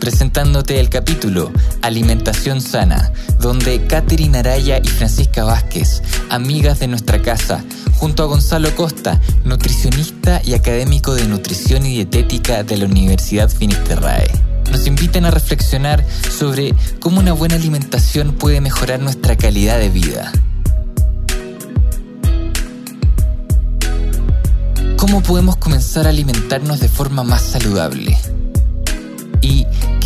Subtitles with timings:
[0.00, 7.64] presentándote el capítulo Alimentación Sana, donde Catherine Araya y Francisca Vázquez, amigas de nuestra casa,
[7.94, 14.30] junto a Gonzalo Costa, nutricionista y académico de nutrición y dietética de la Universidad Finisterrae,
[14.70, 20.32] nos invitan a reflexionar sobre cómo una buena alimentación puede mejorar nuestra calidad de vida.
[24.96, 28.18] ¿Cómo podemos comenzar a alimentarnos de forma más saludable?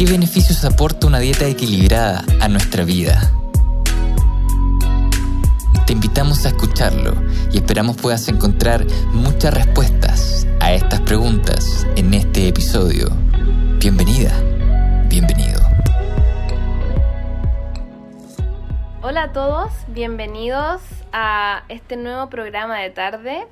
[0.00, 3.20] ¿Y qué beneficios aporta una dieta equilibrada a nuestra vida?
[5.86, 7.12] Te invitamos a escucharlo
[7.52, 13.10] y esperamos puedas encontrar muchas respuestas a estas preguntas en este episodio.
[13.78, 14.32] Bienvenida,
[15.10, 15.60] bienvenido.
[19.02, 20.80] Hola a todos, bienvenidos
[21.12, 23.46] a este nuevo programa de tarde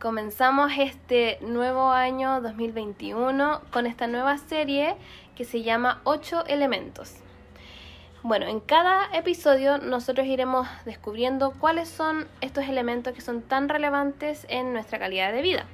[0.00, 4.94] Comenzamos este nuevo año 2021 con esta nueva serie
[5.38, 7.14] que se llama 8 elementos.
[8.24, 14.46] Bueno, en cada episodio nosotros iremos descubriendo cuáles son estos elementos que son tan relevantes
[14.48, 15.64] en nuestra calidad de vida.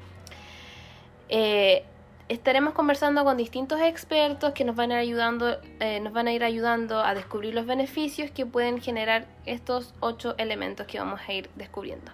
[1.31, 1.83] Eh,
[2.29, 6.35] estaremos conversando con distintos expertos que nos van a, ir ayudando, eh, nos van a
[6.35, 11.33] ir ayudando a descubrir los beneficios que pueden generar estos 8 elementos que vamos a
[11.33, 12.13] ir descubriendo.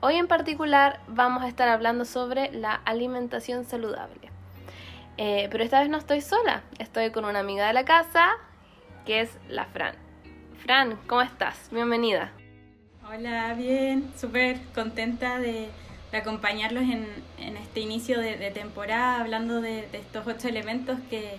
[0.00, 4.35] Hoy en particular vamos a estar hablando sobre la alimentación saludable.
[5.18, 8.28] Eh, pero esta vez no estoy sola, estoy con una amiga de la casa
[9.06, 9.94] que es la Fran.
[10.62, 11.68] Fran, ¿cómo estás?
[11.70, 12.32] Bienvenida.
[13.08, 15.68] Hola, bien, súper contenta de,
[16.12, 17.06] acompañarlos en,
[17.56, 21.36] este inicio de, temporada hablando de, estos ocho elementos que,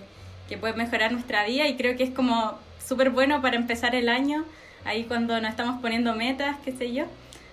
[0.48, 4.10] que pueden mejorar nuestra vida y creo que es como súper bueno para empezar el
[4.10, 4.46] año,
[4.86, 7.06] ahí cuando nos estamos poniendo metas, qué sé yo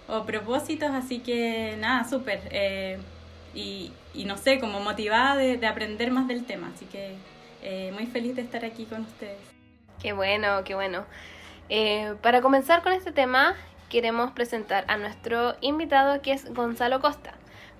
[0.08, 2.40] o propósitos, así que nada, súper.
[2.50, 2.98] Eh,
[3.54, 7.16] y, y, no sé, como motivada de, aprender más del tema, así que
[7.62, 9.38] eh, muy feliz de estar aquí con ustedes.
[10.00, 11.04] Qué bueno, qué bueno.
[11.68, 13.54] Eh, para comenzar con este tema,
[13.88, 17.34] queremos presentar a nuestro invitado que es Gonzalo Costa.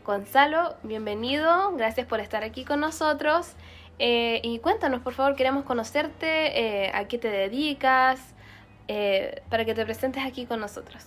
[0.05, 3.55] Gonzalo, bienvenido, gracias por estar aquí con nosotros.
[3.99, 8.21] y cuéntanos, por favor, queremos conocerte, a qué te dedicas,
[9.49, 11.07] para que te presentes aquí con nosotros.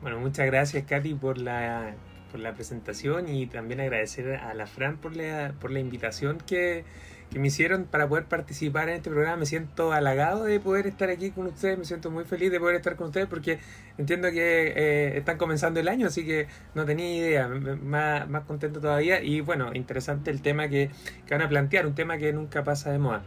[0.00, 1.94] Bueno, muchas gracias Katy por la,
[2.32, 6.84] por la presentación y también agradecer a la Fran por la, por la invitación que,
[7.30, 9.36] que me hicieron para poder participar en este programa.
[9.36, 12.76] Me siento halagado de poder estar aquí con ustedes, me siento muy feliz de poder
[12.76, 13.58] estar con ustedes porque
[13.98, 18.80] entiendo que eh, están comenzando el año, así que no tenía idea, más, más contento
[18.80, 20.90] todavía y bueno, interesante el tema que,
[21.26, 23.22] que van a plantear, un tema que nunca pasa de moda.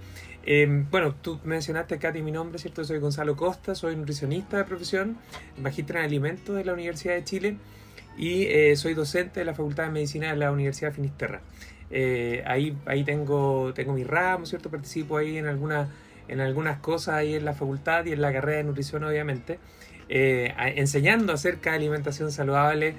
[0.47, 2.83] Em, bueno, tú mencionaste, Katy, mi nombre, ¿cierto?
[2.83, 5.17] Soy Gonzalo Costa, soy nutricionista de profesión,
[5.57, 7.57] magíster en alimentos de la Universidad de Chile
[8.17, 11.41] y eh, soy docente de la Facultad de Medicina de la Universidad de Finisterra.
[11.91, 14.69] Eh, ahí ahí tengo, tengo mi ramo, ¿cierto?
[14.69, 15.89] Participo ahí en, alguna,
[16.27, 19.59] en algunas cosas ahí en la facultad y en la carrera de nutrición, obviamente,
[20.09, 22.95] eh, enseñando acerca de alimentación saludable,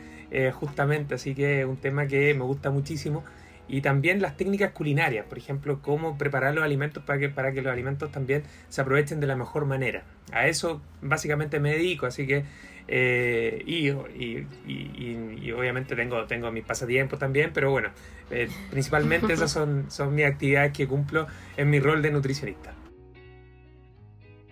[0.55, 3.25] justamente, así que es un tema que me gusta muchísimo
[3.69, 7.63] y también las técnicas culinarias, por ejemplo, cómo preparar los alimentos para que, para que
[7.63, 10.05] los alimentos también se aprovechen de la mejor manera.
[10.33, 12.45] A eso básicamente me dedico, así que,
[12.89, 17.91] eh, y, y, obviamente tengo, tengo mis pasatiempos también, pero bueno,
[18.31, 21.27] eh, principalmente esas son, son mis actividades que cumplo
[21.57, 22.73] en mi rol de nutricionista.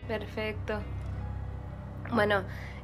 [0.08, 0.80] Perfecto.
[2.12, 2.42] Bueno,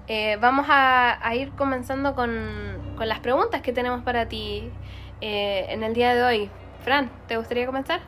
[0.09, 4.71] eh, vamos a, a, ir comenzando con, con las preguntas que tenemos para ti.
[5.21, 6.51] Eh, en el día de hoy.
[6.83, 8.01] Fran, ¿te gustaría comenzar?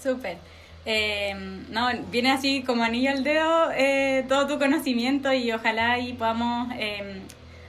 [0.00, 0.38] Súper.
[0.86, 1.34] Eh,
[1.68, 6.68] no, viene así como anillo al dedo eh, todo tu conocimiento y ojalá y podamos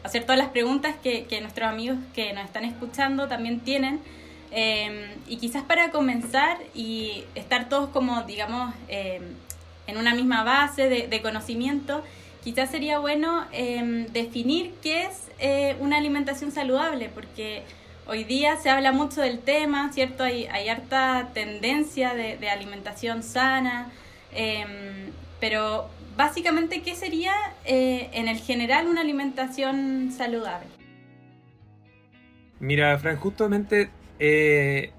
[0.03, 3.99] hacer todas las preguntas que, que, nuestros amigos que nos están escuchando también tienen.
[5.27, 11.21] y quizás para comenzar y estar todos como, digamos, en una misma base de, de
[11.21, 12.03] conocimiento,
[12.43, 13.45] quizás sería bueno
[14.11, 17.63] definir qué es una alimentación saludable, porque
[18.07, 20.23] hoy día se habla mucho del tema, ¿cierto?
[20.23, 23.91] Hay, hay harta tendencia de, alimentación sana,
[24.33, 27.33] em, pero básicamente, ¿qué sería
[27.65, 30.67] eh, en el general una alimentación saludable?
[32.59, 33.89] Mira, Fran, justamente
[34.19, 34.91] eh,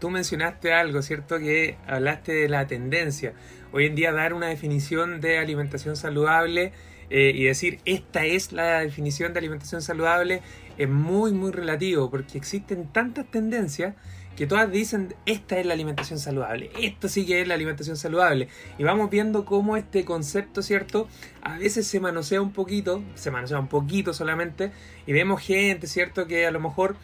[0.00, 1.38] tú mencionaste algo, ¿cierto?
[1.38, 3.34] Que hablaste de la tendencia.
[3.72, 6.72] Hoy en día dar una definición de alimentación saludable
[7.08, 10.42] eh, y decir esta es la definición de alimentación saludable
[10.76, 13.94] es muy, muy relativo porque existen tantas tendencias
[14.36, 18.48] que todas dicen esta es la alimentación saludable, esto sí que es la alimentación saludable.
[18.78, 21.08] Y vamos viendo cómo este concepto, ¿cierto?
[21.40, 24.72] A veces se manosea un poquito, se manosea un poquito solamente,
[25.06, 26.26] y vemos gente, ¿cierto?
[26.26, 26.96] Que a lo mejor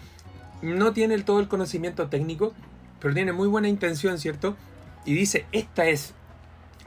[0.60, 2.52] no tiene todo el conocimiento técnico,
[3.00, 4.56] pero tiene muy buena intención, ¿cierto?
[5.06, 6.12] Y dice, esta es,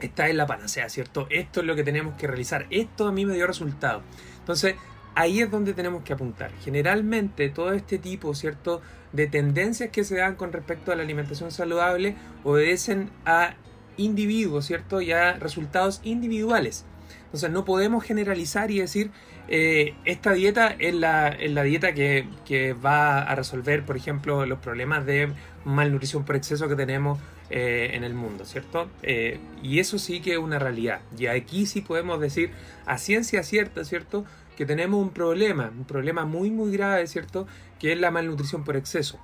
[0.00, 1.26] esta es la panacea, ¿cierto?
[1.28, 4.02] Esto es lo que tenemos que realizar, esto a mí me dio resultado.
[4.38, 4.76] Entonces,
[5.16, 6.52] ahí es donde tenemos que apuntar.
[6.62, 8.80] Generalmente todo este tipo, ¿cierto?,
[9.12, 13.54] de tendencias que se dan con respecto a la alimentación saludable obedecen a
[13.96, 16.84] individuos, ¿cierto?, y a resultados individuales.
[17.24, 19.10] Entonces no podemos generalizar y decir,
[19.48, 25.06] eh, esta dieta es la, la dieta que, va a resolver, por ejemplo, los problemas
[25.06, 25.32] de
[25.64, 28.90] malnutrición por exceso que tenemos eh, en el mundo, ¿cierto?
[29.02, 31.00] Eh, y eso sí que es una realidad.
[31.18, 32.50] Y aquí sí podemos decir
[32.84, 34.24] a ciencia cierta, ¿cierto?
[34.56, 37.46] Que tenemos un problema, un problema muy muy grave, ¿cierto?
[37.78, 39.18] Que es la malnutrición por exceso.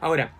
[0.00, 0.32] Ahora,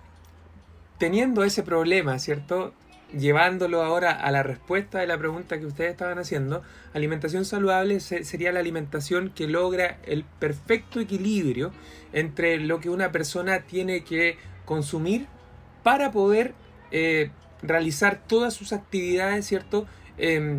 [0.99, 2.73] teniendo ese problema, ¿cierto?
[3.17, 6.63] Llevándolo ahora a la respuesta de la pregunta que ustedes estaban haciendo,
[6.93, 11.73] alimentación saludable sería la alimentación que logra el perfecto equilibrio
[12.13, 14.37] entre lo que una persona tiene que
[14.67, 15.27] consumir
[15.83, 16.53] para poder
[16.91, 17.31] eh,
[17.63, 19.87] realizar todas sus actividades, ¿cierto?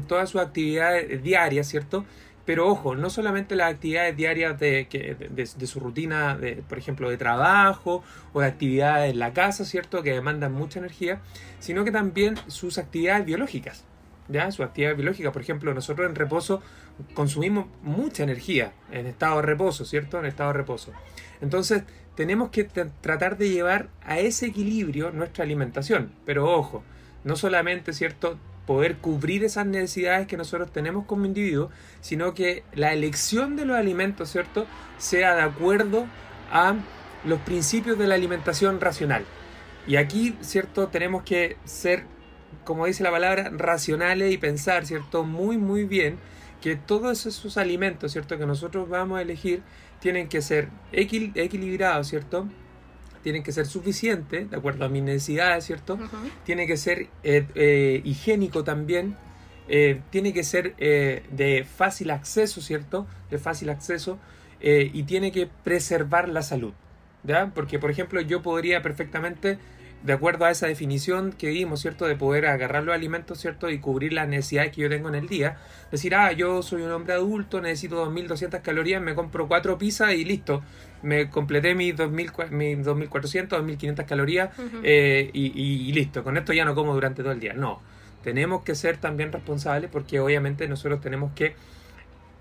[0.07, 2.05] Todas sus actividades diarias, ¿cierto?
[2.49, 4.87] Pero ojo, no solamente las actividades diarias de,
[5.29, 8.03] de, su rutina, de, por ejemplo, de trabajo
[8.33, 10.01] o de actividades en la casa, ¿cierto?
[10.01, 11.21] Que demandan mucha energía,
[11.59, 13.85] sino que también sus actividades biológicas.
[14.29, 14.51] ¿Ya?
[14.51, 16.63] Sus actividades biológicas, por ejemplo, nosotros en reposo
[17.13, 20.17] consumimos mucha energía en estado de reposo, ¿cierto?
[20.17, 20.91] En estado de reposo.
[21.41, 21.83] Entonces,
[22.15, 26.13] tenemos que tratar de llevar a ese equilibrio nuestra alimentación.
[26.25, 26.83] Pero ojo,
[27.23, 28.39] no solamente, ¿cierto?
[28.69, 31.71] Poder cubrir esas necesidades que nosotros tenemos como individuos,
[32.01, 34.67] sino que la elección de los alimentos, ¿cierto?,
[34.99, 36.05] sea de acuerdo
[36.51, 36.75] a
[37.25, 39.25] los principios de la alimentación racional.
[39.87, 42.03] Y aquí, ¿cierto?, tenemos que ser,
[42.63, 46.19] como dice la palabra, racionales y pensar, ¿cierto?, muy, muy bien
[46.61, 49.63] que todos esos alimentos, ¿cierto?, que nosotros vamos a elegir,
[49.99, 52.47] tienen que ser equilibrados, ¿cierto?,
[53.21, 55.99] tienen que ser suficientes, de acuerdo a mis necesidades, ¿cierto?
[56.45, 59.15] Tiene que ser eh, eh, higiénico también,
[59.67, 63.07] eh, tiene que ser de fácil acceso, ¿cierto?
[63.29, 64.19] De fácil acceso
[64.61, 66.73] y tiene que preservar la salud,
[67.23, 67.51] ¿ya?
[67.53, 69.57] Porque, por ejemplo, yo podría perfectamente
[70.03, 72.05] de acuerdo a esa definición que dimos, ¿cierto?
[72.05, 73.69] De poder agarrar los alimentos, ¿cierto?
[73.69, 75.57] Y cubrir las necesidades que yo tengo en el día.
[75.91, 80.23] Decir, ah, yo soy un hombre adulto, necesito 2200 calorías, me compro cuatro pizzas y
[80.23, 80.61] listo.
[81.01, 84.49] Me completé mis, 2000, mis 2400, 2500 calorías
[84.83, 86.23] eh, y, listo.
[86.23, 87.53] Con esto ya no como durante todo el día.
[87.53, 87.81] No.
[88.23, 91.55] Tenemos que ser también responsables porque obviamente nosotros tenemos que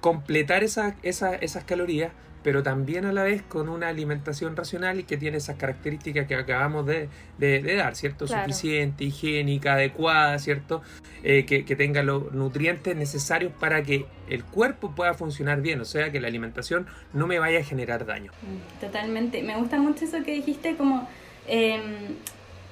[0.01, 2.13] completar esas calorías
[2.43, 6.35] pero también a la vez con una alimentación racional y que tiene esas características que
[6.35, 7.09] acabamos de,
[7.39, 8.27] dar, ¿cierto?
[8.27, 10.83] Suficiente, higiénica, adecuada, ¿cierto?
[11.23, 16.11] Eh, que, tenga los nutrientes necesarios para que el cuerpo pueda funcionar bien, o sea,
[16.11, 18.33] que la alimentación no me vaya a generar daño.
[18.81, 19.43] Totalmente.
[19.43, 21.09] Me gusta mucho eso que dijiste, como...
[21.47, 22.17] Em,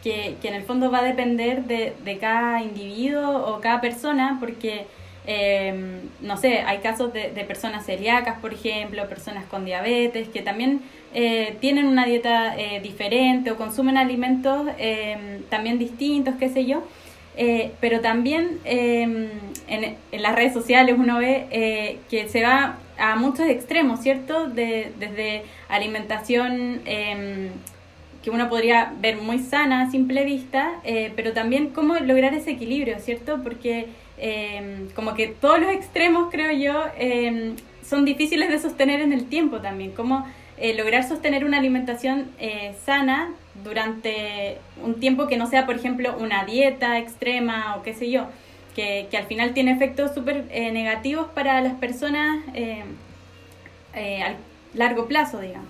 [0.03, 4.37] que, que, en el fondo va a depender de, de cada individuo o cada persona,
[4.39, 4.87] porque
[5.27, 10.83] Em, no sé, hay casos de, personas celíacas, por ejemplo, personas con diabetes, que también
[11.15, 16.85] eh, tienen una dieta eh, diferente o consumen alimentos em, también distintos, qué sé yo.
[17.39, 19.29] Eh, pero también em,
[19.69, 24.49] en, las redes sociales uno ve que se va a muchos extremos, ¿cierto?
[24.49, 30.81] De, desde alimentación que uno podría ver muy sana a simple vista,
[31.15, 33.41] pero también cómo lograr ese equilibrio, ¿cierto?
[33.43, 33.87] Porque
[34.19, 39.27] Em, como que todos los extremos, creo yo, em, son difíciles de sostener en el
[39.27, 39.93] tiempo también.
[39.93, 40.27] Como
[40.59, 43.31] eh, lograr sostener una alimentación eh, sana
[43.63, 48.27] durante un tiempo que no sea, por ejemplo, una dieta extrema o qué sé yo,
[48.75, 52.87] que, que al final tiene efectos súper eh, negativos para las personas em,
[53.95, 54.35] a
[54.75, 55.69] largo plazo, digamos.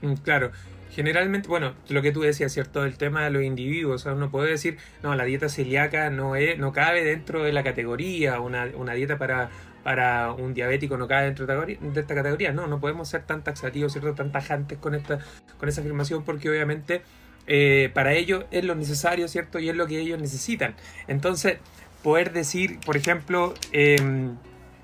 [0.00, 0.52] Mm, claro,
[0.90, 2.84] generalmente, bueno, lo que tú decías, ¿cierto?
[2.84, 6.36] El tema de los individuos, o sea, uno puede decir, no, la dieta celíaca no,
[6.36, 9.50] es, no cabe dentro de la categoría, una, una dieta para,
[9.82, 12.52] para un diabético no cabe dentro de esta categoría.
[12.52, 14.14] No, no podemos ser tan taxativos, ¿cierto?
[14.14, 15.18] Tan tajantes con, esta,
[15.58, 17.02] con esa afirmación porque obviamente
[17.46, 19.58] eh, para ellos es lo necesario, ¿cierto?
[19.58, 20.74] Y es lo que ellos necesitan.
[21.06, 21.58] Entonces,
[22.02, 24.36] poder decir, por ejemplo, em,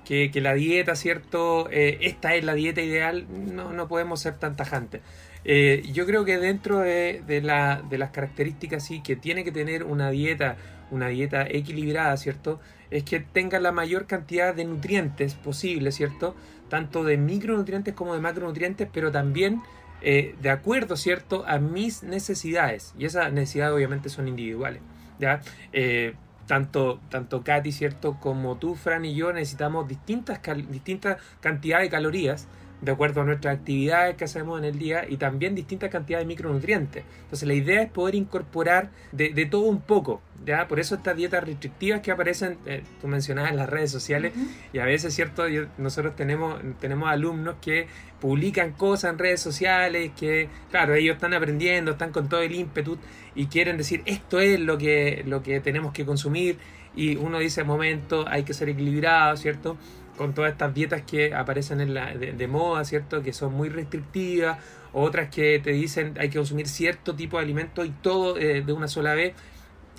[0.05, 1.69] que, que, la dieta, ¿cierto?
[1.69, 5.01] Eh, esta es la dieta ideal, no, no podemos ser tan tajantes.
[5.45, 10.09] Eh, yo creo que dentro de, la, las características sí que tiene que tener una
[10.09, 10.57] dieta,
[10.89, 12.59] una dieta equilibrada, ¿cierto?
[12.89, 16.35] Es que tenga la mayor cantidad de nutrientes posible, ¿cierto?
[16.69, 19.61] Tanto de micronutrientes como de macronutrientes, pero también
[20.01, 21.45] eh, de acuerdo, ¿cierto?
[21.47, 22.93] A mis necesidades.
[22.97, 24.81] Y esas necesidades obviamente son individuales,
[25.19, 25.41] ¿ya?
[25.73, 26.15] Eh,
[26.47, 28.17] tanto, tanto Katy, ¿cierto?
[28.19, 32.47] Como tú, Fran y yo necesitamos distintas, distintas cantidades de calorías
[32.81, 36.27] de acuerdo a nuestras actividades que hacemos en el día y también distintas cantidades de
[36.27, 37.03] micronutrientes.
[37.23, 40.67] Entonces la idea es poder incorporar de, de todo un poco, ¿ya?
[40.67, 44.33] Por eso estas dietas restrictivas que aparecen, eh, tú mencionabas en las redes sociales,
[44.73, 45.43] y a veces, ¿cierto?
[45.77, 47.87] nosotros tenemos, tenemos alumnos que
[48.19, 52.97] publican cosas en redes sociales, que, claro, ellos están aprendiendo, están con todo el ímpetu
[53.35, 56.57] y quieren decir, esto es lo que, lo que tenemos que consumir,
[56.95, 59.77] y uno dice, momento, hay que ser equilibrado, ¿cierto?
[60.17, 63.21] Con todas estas dietas que aparecen en la, de, moda, ¿cierto?
[63.21, 64.59] Que son muy restrictivas,
[64.93, 68.73] otras que te dicen hay que consumir cierto tipo de alimentos y todo eh, de
[68.73, 69.33] una sola vez.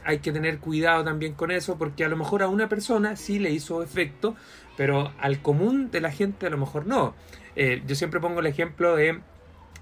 [0.04, 3.38] Hay que tener cuidado también con eso porque a lo mejor a una persona sí
[3.38, 4.37] le hizo efecto,
[4.76, 7.14] pero al común de la gente a lo mejor no.
[7.56, 9.20] Eh, yo siempre pongo el ejemplo de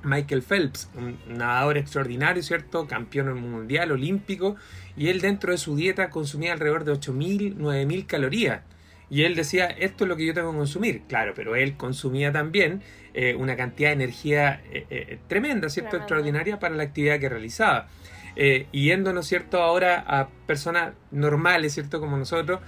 [0.05, 2.87] Michael Phelps, un nadador extraordinario, ¿cierto?
[2.87, 4.57] Campeón mundial, olímpico,
[4.97, 8.63] y él dentro de su dieta consumía alrededor de 8.000, 9.000 calorías.
[9.11, 11.03] Y él decía, esto es lo que yo tengo que consumir.
[11.07, 12.83] Claro, pero él consumía también
[13.13, 15.97] eh, una cantidad de energía eh, eh, tremenda, ¿cierto?
[15.97, 17.89] Extraordinaria para la actividad que realizaba.
[18.37, 19.63] y yéndonos, ¿cierto?
[19.63, 22.01] Ahora a personas normales, ¿cierto?
[22.01, 22.61] Como nosotros,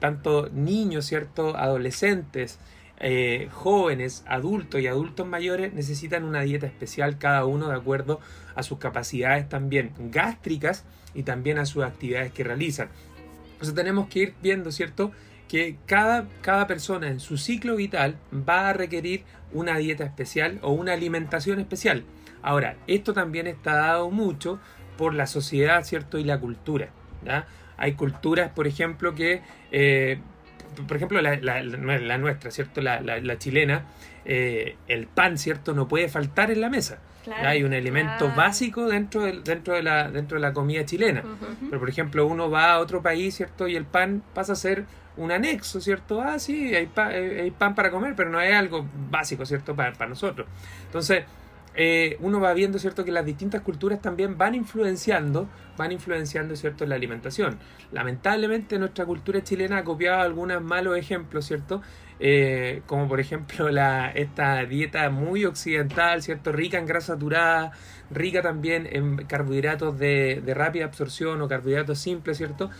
[0.00, 1.56] tanto niños, ¿cierto?
[1.56, 2.58] Adolescentes,
[3.52, 8.18] jóvenes, adultos y adultos mayores necesitan una dieta especial cada uno de acuerdo
[8.56, 12.88] a sus capacidades también gástricas y también a sus actividades que realizan.
[13.52, 15.12] Entonces tenemos que ir viendo, ¿cierto?
[15.50, 20.70] Que cada, cada persona en su ciclo vital va a requerir una dieta especial o
[20.70, 22.04] una alimentación especial.
[22.40, 24.60] Ahora, esto también está dado mucho
[24.96, 26.18] por la sociedad, ¿cierto?
[26.18, 26.90] Y la cultura.
[27.76, 29.42] Hay culturas, por ejemplo, que,
[29.72, 30.20] eh,
[30.86, 32.80] por ejemplo, la, nuestra, ¿cierto?
[32.80, 33.86] La, chilena,
[34.24, 35.74] eh, el pan, ¿cierto?
[35.74, 36.98] No puede faltar en la mesa.
[37.42, 41.22] Hay un elemento básico dentro de, dentro, de la, dentro de la comida chilena.
[41.68, 43.68] Pero, por ejemplo, uno va a otro país, ¿cierto?
[43.68, 44.86] Y el pan pasa a ser
[45.16, 46.22] un anexo, ¿cierto?
[46.22, 49.76] Ah, sí, hay, eh, hay pan para comer, pero no es algo básico, ¿cierto?
[49.76, 50.46] Para, para nosotros.
[50.86, 51.24] Entonces,
[51.74, 53.04] eh, uno va viendo, ¿cierto?
[53.04, 56.84] Que las distintas culturas también van influenciando, van influenciando, ¿cierto?
[56.86, 57.58] La alimentación.
[57.92, 61.80] Lamentablemente nuestra cultura chilena ha copiado algunos malos ejemplos, ¿cierto?
[62.22, 66.52] Eh, como por ejemplo la, esta dieta muy occidental, ¿cierto?
[66.52, 67.72] Rica en grasa saturada,
[68.10, 72.70] rica también en carbohidratos de, de rápida absorción o carbohidratos simples, ¿cierto?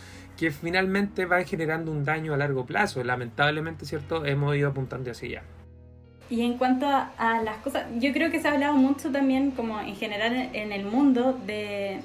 [0.41, 3.03] que finalmente van generando un daño a largo plazo.
[3.03, 4.25] Lamentablemente, ¿cierto?
[4.25, 5.43] Hemos ido apuntando hacia allá.
[6.31, 9.79] Y en cuanto a, las cosas, yo creo que se ha hablado mucho también, como
[9.79, 11.99] en general en el mundo, de,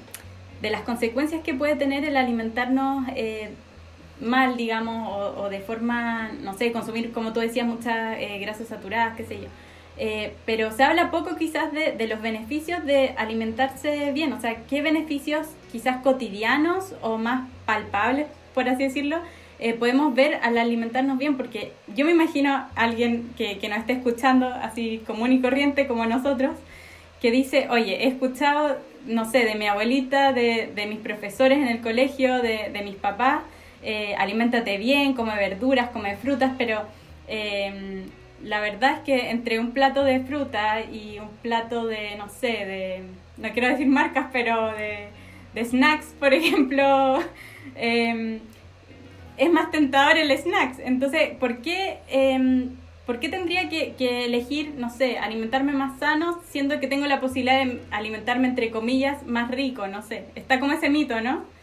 [0.61, 3.55] de las consecuencias que puede tener el alimentarnos eh,
[4.21, 9.15] mal, digamos, o, de forma, no sé, consumir, como tú decías, muchas eh, grasas saturadas,
[9.15, 9.47] qué sé yo.
[9.99, 14.55] Eh, pero se habla poco quizás de, de, los beneficios de alimentarse bien, o sea,
[14.69, 19.17] qué beneficios quizás cotidianos o más palpables, por así decirlo,
[19.59, 23.93] eh, podemos ver al alimentarnos bien, porque yo me imagino alguien que, que nos esté
[23.93, 26.55] escuchando así común y corriente como nosotros,
[27.19, 31.67] que dice, oye, he escuchado, no sé, de mi abuelita, de, de mis profesores en
[31.67, 33.41] el colegio, de, de mis papás,
[33.83, 36.83] eh, alimentate bien, come verduras, come frutas, pero
[37.27, 38.05] eh,
[38.43, 42.47] la verdad es que entre un plato de fruta y un plato de, no sé,
[42.47, 43.03] de,
[43.37, 45.09] no quiero decir marcas, pero de,
[45.63, 47.19] snacks, por ejemplo,
[47.75, 48.39] em,
[49.37, 50.79] es más tentador el snacks.
[50.79, 56.41] Entonces, ¿por qué, em, ¿por qué tendría que, que, elegir, no sé, alimentarme más sano,
[56.49, 59.87] siendo que tengo la posibilidad de alimentarme, entre comillas, más rico?
[59.87, 61.56] No sé, está como ese mito, ¿no?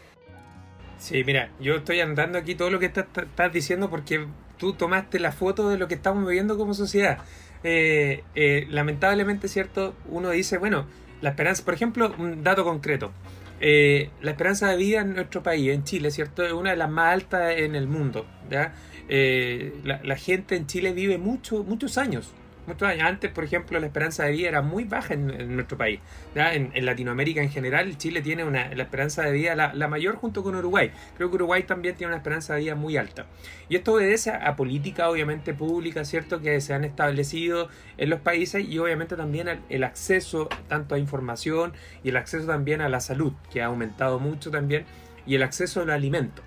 [0.97, 4.25] Sí, mira, yo estoy andando aquí todo lo que estás diciendo porque
[4.57, 7.19] tú tomaste la foto de lo que estamos viviendo como sociedad.
[7.63, 9.95] Eh, eh, lamentablemente, ¿cierto?
[10.09, 10.85] Uno dice, bueno,
[11.21, 13.11] la esperanza, por ejemplo, un dato concreto.
[13.59, 16.45] Eh, la esperanza de vida en nuestro país, en Chile, ¿cierto?
[16.45, 18.25] Es una de las más altas en el mundo.
[18.49, 18.73] ¿ya?
[19.07, 22.33] La, la, gente en Chile vive mucho, muchos años,
[22.67, 23.03] muchos años.
[23.03, 25.99] Antes, por ejemplo, la esperanza de vida era muy baja en, nuestro país.
[26.35, 30.55] En, Latinoamérica en general, Chile tiene una, la esperanza de vida la, mayor junto con
[30.55, 30.91] Uruguay.
[31.17, 33.25] Creo que Uruguay también tiene una esperanza de vida muy alta.
[33.69, 38.65] Y esto obedece a, políticas, obviamente, públicas, ¿cierto?, que se han establecido en los países
[38.67, 43.33] y obviamente también el, acceso tanto a información y el acceso también a la salud,
[43.51, 44.85] que ha aumentado mucho también,
[45.25, 46.41] y el acceso al alimento.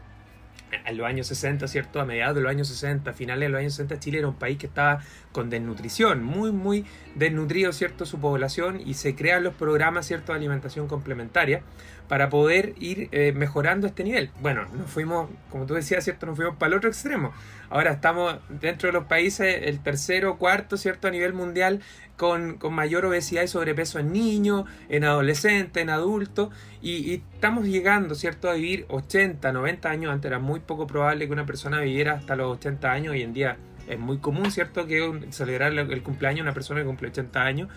[0.85, 2.01] En los años 60, ¿cierto?
[2.01, 4.59] A mediados de los años 60, finales de los años 60, Chile era un país
[4.59, 5.01] que estaba
[5.33, 6.85] con desnutrición, muy, muy
[7.15, 8.07] desnutrido, ¿cierto?
[8.07, 10.33] Su población y se crean los programas, ¿cierto?
[10.33, 11.63] De alimentación complementaria
[12.09, 14.31] para poder ir eh, mejorando este nivel.
[14.41, 16.27] Bueno, nos fuimos, como tú decías, ¿cierto?
[16.27, 17.33] Nos fuimos para el otro extremo.
[17.71, 21.09] Ahora estamos dentro de los países, el tercero, cuarto, ¿cierto?
[21.09, 21.81] A nivel mundial,
[22.17, 26.49] con, con mayor obesidad y sobrepeso en niños, en adolescentes, en adultos,
[26.81, 28.49] y, y, estamos llegando, ¿cierto?
[28.49, 30.13] A vivir 80, 90 años.
[30.13, 33.35] Antes era muy poco probable que una persona viviera hasta los 80 años, hoy en
[33.35, 34.87] día es muy común, ¿cierto?
[34.87, 37.69] Que celebrar el cumpleaños de una persona que cumple 80 años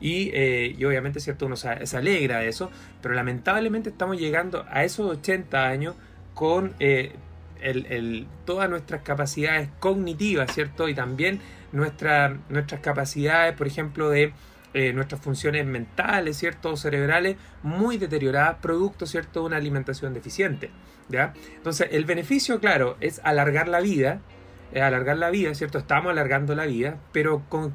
[0.00, 1.46] y, eh, obviamente, ¿cierto?
[1.46, 2.70] Uno se, alegra de eso,
[3.02, 5.94] pero lamentablemente estamos llegando a esos 80 años
[6.34, 7.12] con eh,
[7.60, 10.88] el, todas nuestras capacidades cognitivas, ¿cierto?
[10.88, 11.40] Y también
[11.72, 14.32] nuestra, nuestras capacidades, por ejemplo, de
[14.72, 16.76] eh, nuestras funciones mentales, ¿cierto?
[16.76, 19.40] cerebrales muy deterioradas, producto, ¿cierto?
[19.40, 20.70] de una alimentación deficiente.
[21.08, 21.34] ¿ya?
[21.56, 24.20] Entonces, el beneficio, claro, es alargar la vida,
[24.72, 25.78] es alargar la vida, ¿cierto?
[25.78, 27.74] Estamos alargando la vida, pero con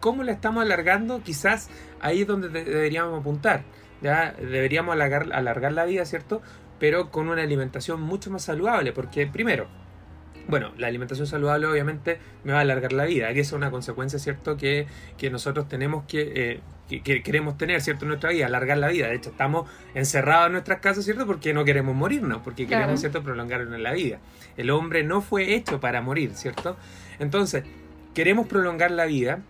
[0.00, 1.68] cómo la estamos alargando, quizás
[2.00, 3.62] ahí es donde deberíamos apuntar.
[4.02, 4.34] ¿ya?
[4.38, 6.42] Deberíamos alargar, alargar la vida, ¿cierto?
[6.78, 9.68] Pero con una alimentación mucho más saludable, porque primero,
[10.48, 14.18] bueno, la alimentación saludable obviamente me va a alargar la vida, que es una consecuencia,
[14.18, 14.56] ¿cierto?
[14.56, 14.86] Que,
[15.18, 18.04] que nosotros tenemos que, eh, que, que, queremos tener, ¿cierto?
[18.04, 19.08] En nuestra vida, alargar la vida.
[19.08, 21.26] De hecho, estamos encerrados en nuestras casas, ¿cierto?
[21.26, 23.00] Porque no queremos morirnos, porque queremos.
[23.00, 23.22] ¿cierto?
[23.22, 24.18] Prolongarnos en la vida.
[24.56, 26.76] El hombre no fue hecho para morir, ¿cierto?
[27.18, 27.64] Entonces,
[28.14, 29.40] queremos prolongar la vida,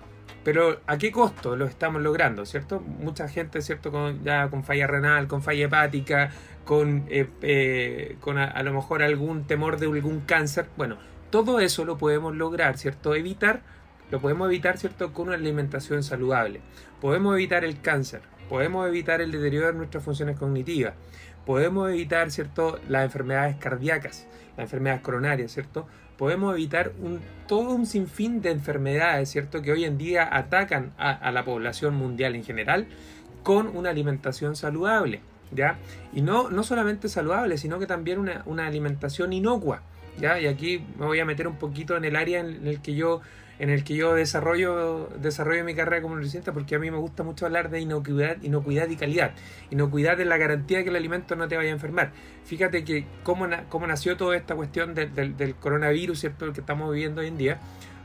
[0.42, 2.80] pero ¿a qué costo lo estamos logrando, cierto?
[2.80, 3.90] Mucha gente, ¿cierto?
[3.90, 6.30] Con, ya con falla renal, con falla hepática,
[6.64, 10.66] con, eh, eh, con a, a, lo mejor algún temor de algún cáncer.
[10.76, 10.96] Bueno,
[11.30, 13.14] todo eso lo podemos lograr, ¿cierto?
[13.14, 13.60] Evitar,
[14.10, 15.12] lo podemos evitar, ¿cierto?
[15.12, 16.60] Con una alimentación saludable.
[17.00, 20.94] Podemos evitar el cáncer, podemos evitar el deterioro de nuestras funciones cognitivas,
[21.44, 22.80] podemos evitar, ¿cierto?
[22.88, 25.86] Las enfermedades cardíacas, las enfermedades coronarias, ¿cierto?
[26.20, 29.62] Podemos evitar un, todo un sinfín de enfermedades, ¿cierto?
[29.62, 32.86] Que hoy en día atacan a, a, la población mundial en general
[33.42, 35.78] con una alimentación saludable, ¿ya?
[36.12, 39.80] Y no, no solamente saludable, sino que también una, una alimentación inocua,
[40.20, 40.38] ¿ya?
[40.38, 43.22] Y aquí me voy a meter un poquito en el área en el que yo
[43.60, 47.22] en el que yo desarrollo, desarrollo mi carrera como nutricionista porque a mí me gusta
[47.22, 49.32] mucho hablar de inocuidad, inocuidad y calidad.
[49.70, 52.12] Inocuidad es la garantía de que el alimento no te vaya a enfermar.
[52.46, 56.46] Fíjate que cómo, cómo nació toda esta cuestión de, de, del coronavirus, ¿cierto?
[56.46, 57.60] El que estamos viviendo hoy en día,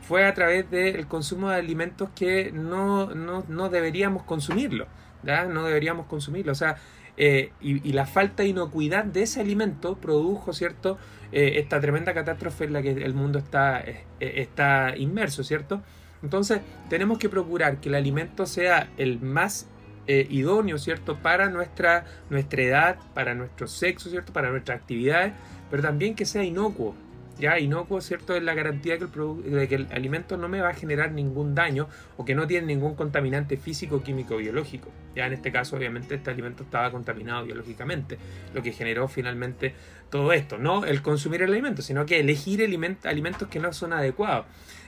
[0.06, 4.88] fue a través del consumo de alimentos que no, no, no deberíamos consumirlo,
[5.24, 5.46] ¿ya?
[5.46, 6.52] No deberíamos consumirlo.
[6.52, 6.76] O sea,
[7.18, 10.98] eh, y, y, la falta de inocuidad de ese alimento produjo, ¿cierto?,
[11.32, 15.82] eh, esta tremenda catástrofe en la que el mundo está, eh, está inmerso, ¿cierto?
[16.22, 19.68] Entonces, tenemos que procurar que el alimento sea el más
[20.08, 25.34] idóneo, ¿cierto?, para nuestra, nuestra edad, para nuestro sexo, ¿cierto?, para nuestras actividades,
[25.72, 26.96] pero también que sea inocuo,
[27.38, 28.36] ya inocuo, ¿cierto?
[28.36, 31.54] Es la garantía que el de que el alimento no me va a generar ningún
[31.56, 34.90] daño o que no tiene ningún contaminante físico, químico, biológico.
[35.16, 38.18] Ya en este caso, obviamente, este alimento estaba contaminado biológicamente,
[38.54, 39.74] lo que generó finalmente
[40.10, 40.58] todo esto.
[40.58, 44.46] No el consumir el alimento, sino que elegir aliment alimentos que no son adecuados.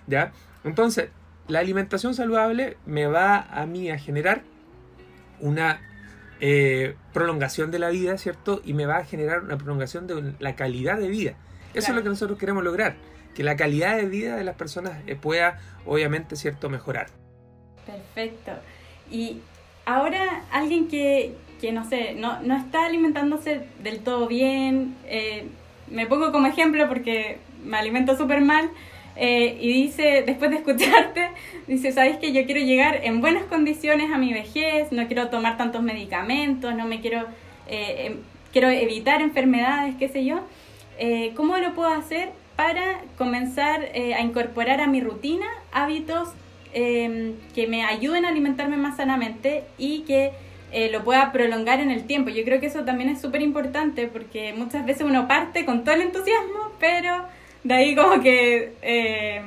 [0.08, 0.32] ¿Ya?
[0.64, 1.10] Entonces,
[1.48, 4.44] la alimentación saludable me va a mí a generar
[5.40, 5.82] una
[6.40, 8.62] eh, prolongación de la vida, ¿cierto?
[8.64, 11.36] Y me va a generar una prolongación de la calidad de vida.
[11.78, 11.94] Eso claro.
[11.94, 12.96] es lo que nosotros queremos lograr,
[13.36, 17.08] que la calidad de vida de las personas eh, pueda, obviamente, cierto, mejorar.
[17.86, 18.52] Perfecto.
[19.12, 19.42] Y
[19.86, 25.48] ahora alguien que, que no sé, no, no está alimentándose del todo bien, eh,
[25.90, 28.70] me pongo como ejemplo porque me alimento súper mal,
[29.20, 31.30] eh, y dice, después de escucharte,
[31.68, 34.92] dice, ¿sabes que yo quiero llegar en buenas condiciones a mi vejez?
[34.92, 37.26] No quiero tomar tantos medicamentos, no me quiero,
[37.68, 38.18] eh,
[38.52, 40.42] quiero evitar enfermedades, qué sé yo.
[40.98, 46.30] Eh, ¿cómo lo puedo hacer para comenzar eh, a incorporar a mi rutina hábitos
[46.74, 50.34] eh, que me ayuden a alimentarme más sanamente y que
[50.72, 52.30] eh, lo pueda prolongar en el tiempo?
[52.30, 55.96] Yo creo que eso también es súper importante porque muchas veces uno parte con todo
[55.96, 57.26] el entusiasmo, pero
[57.64, 59.42] de ahí como que eh,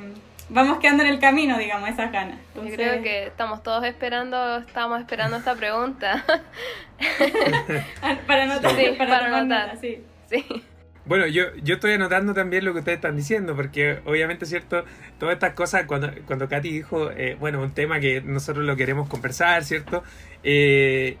[0.49, 2.39] vamos quedando en el camino, digamos, esas ganas.
[2.49, 2.71] Entonces...
[2.71, 6.25] Yo creo que estamos todos esperando, estamos esperando esta pregunta.
[8.27, 9.67] para anotar, sí, para, para anotar.
[9.67, 10.03] Nota, sí.
[10.29, 10.63] sí.
[11.05, 14.85] Bueno, yo, yo estoy anotando también lo que ustedes están diciendo, porque obviamente, ¿cierto?
[15.19, 19.09] Todas estas cosas, cuando, cuando Katy dijo, eh, bueno, un tema que nosotros lo queremos
[19.09, 20.03] conversar, ¿cierto?
[20.43, 21.17] Eh,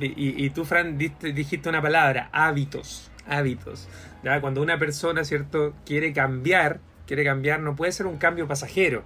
[0.00, 3.88] y, y, tú, Fran, diste, dijiste una palabra, hábitos, hábitos.
[4.24, 4.40] ¿ya?
[4.40, 9.04] Cuando una persona, ¿cierto?, quiere cambiar, quiere cambiar, no puede ser un cambio pasajero.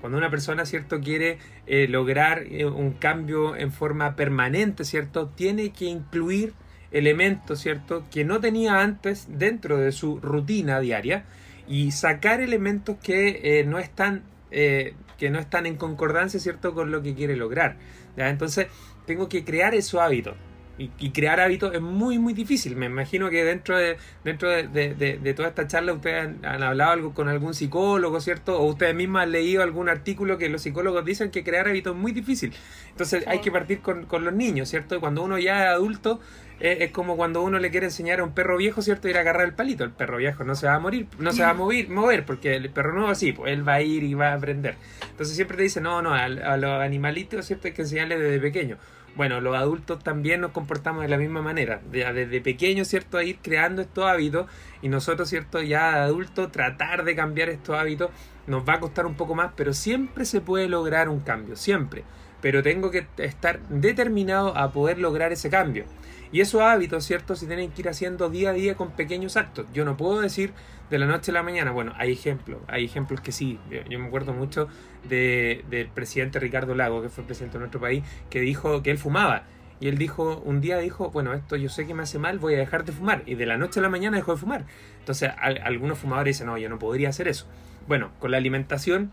[0.00, 5.86] Cuando una persona, ¿cierto?, quiere eh, lograr un cambio en forma permanente, ¿cierto?, tiene que
[5.86, 6.52] incluir
[6.90, 11.24] elementos, ¿cierto?, que no tenía antes dentro de su rutina diaria
[11.68, 16.90] y sacar elementos que eh, no están eh, que no están en concordancia, ¿cierto?, con
[16.90, 17.76] lo que quiere lograr.
[18.16, 18.68] Entonces,
[19.06, 20.34] tengo que crear esos hábitos.
[20.78, 22.76] Y, crear hábitos es muy, muy difícil.
[22.76, 27.28] Me imagino que dentro de, dentro de, toda esta charla ustedes han, hablado algo con
[27.28, 28.60] algún psicólogo, ¿cierto?
[28.60, 32.00] O ustedes mismos han leído algún artículo que los psicólogos dicen que crear hábitos es
[32.00, 32.52] muy difícil.
[32.90, 35.00] Entonces hay que partir con, con los niños, ¿cierto?
[35.00, 36.20] Cuando uno ya es adulto,
[36.60, 39.08] es, como cuando uno le quiere enseñar a un perro viejo, ¿cierto?
[39.08, 39.84] Ir a agarrar el palito.
[39.84, 42.56] El perro viejo no se va a morir, no se va a mover, mover porque
[42.56, 44.76] el perro nuevo sí, pues él va a ir y va a aprender.
[45.10, 47.68] Entonces siempre te dice, no, no, a, los animalitos, ¿cierto?
[47.68, 48.78] Hay que enseñarles desde pequeño.
[49.16, 53.16] Bueno, los adultos también nos comportamos de la misma manera, desde pequeño, ¿cierto?
[53.16, 54.46] A ir creando estos hábitos
[54.82, 55.62] y nosotros, ¿cierto?
[55.62, 58.10] Ya adultos tratar de cambiar estos hábitos
[58.46, 62.04] nos va a costar un poco más, pero siempre se puede lograr un cambio, siempre.
[62.42, 65.86] Pero tengo que estar determinado a poder lograr ese cambio.
[66.32, 67.36] Y esos hábitos, ¿cierto?
[67.36, 69.66] Se tienen que ir haciendo día a día con pequeños actos.
[69.72, 70.52] Yo no puedo decir
[70.90, 71.70] de la noche a la mañana.
[71.70, 73.58] Bueno, hay ejemplos, hay ejemplos que sí.
[73.70, 74.68] Yo, me acuerdo mucho
[75.08, 78.98] de, del presidente Ricardo Lago, que fue presidente de nuestro país, que dijo que él
[78.98, 79.44] fumaba.
[79.78, 82.54] Y él dijo, un día dijo, bueno, esto yo sé que me hace mal, voy
[82.54, 83.22] a dejar de fumar.
[83.26, 84.64] Y de la noche a la mañana dejó de fumar.
[85.00, 87.46] Entonces, algunos fumadores dicen, no, yo no podría hacer eso.
[87.86, 89.10] Bueno, con la alimentación,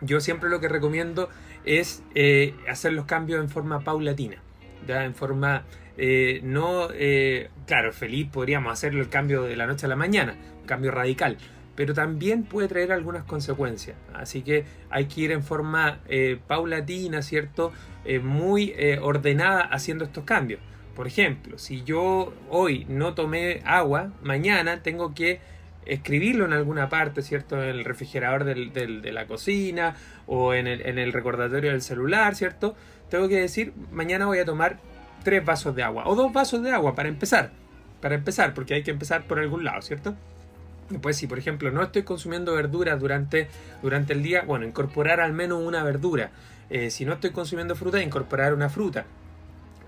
[0.00, 1.28] yo siempre lo que recomiendo
[1.64, 4.36] es eh, hacer los cambios en forma paulatina,
[4.86, 5.04] ¿ya?
[5.04, 5.64] en forma
[6.02, 10.34] eh, no, eh, claro, feliz podríamos hacerlo el cambio de la noche a la mañana,
[10.60, 11.36] un cambio radical,
[11.74, 13.98] pero también puede traer algunas consecuencias.
[14.14, 17.72] Así que hay que ir en forma eh, paulatina, ¿cierto?
[18.22, 20.60] muy ordenada haciendo estos cambios.
[20.96, 25.38] Por ejemplo, si yo hoy no tomé agua, mañana tengo que
[25.84, 27.62] escribirlo en alguna parte, ¿cierto?
[27.62, 32.74] En el refrigerador de la cocina o en el, en el recordatorio del celular, ¿cierto?
[33.10, 34.78] Tengo que decir, mañana voy a tomar
[35.24, 37.50] tres vasos de agua o dos vasos de agua para empezar.
[38.00, 40.14] Para empezar, porque hay que empezar por algún lado, ¿cierto?
[40.88, 43.48] Después, si por ejemplo no estoy consumiendo verduras durante,
[43.82, 46.30] durante el día, bueno, incorporar al menos una verdura.
[46.70, 49.04] Eh, si no estoy consumiendo fruta, incorporar una fruta.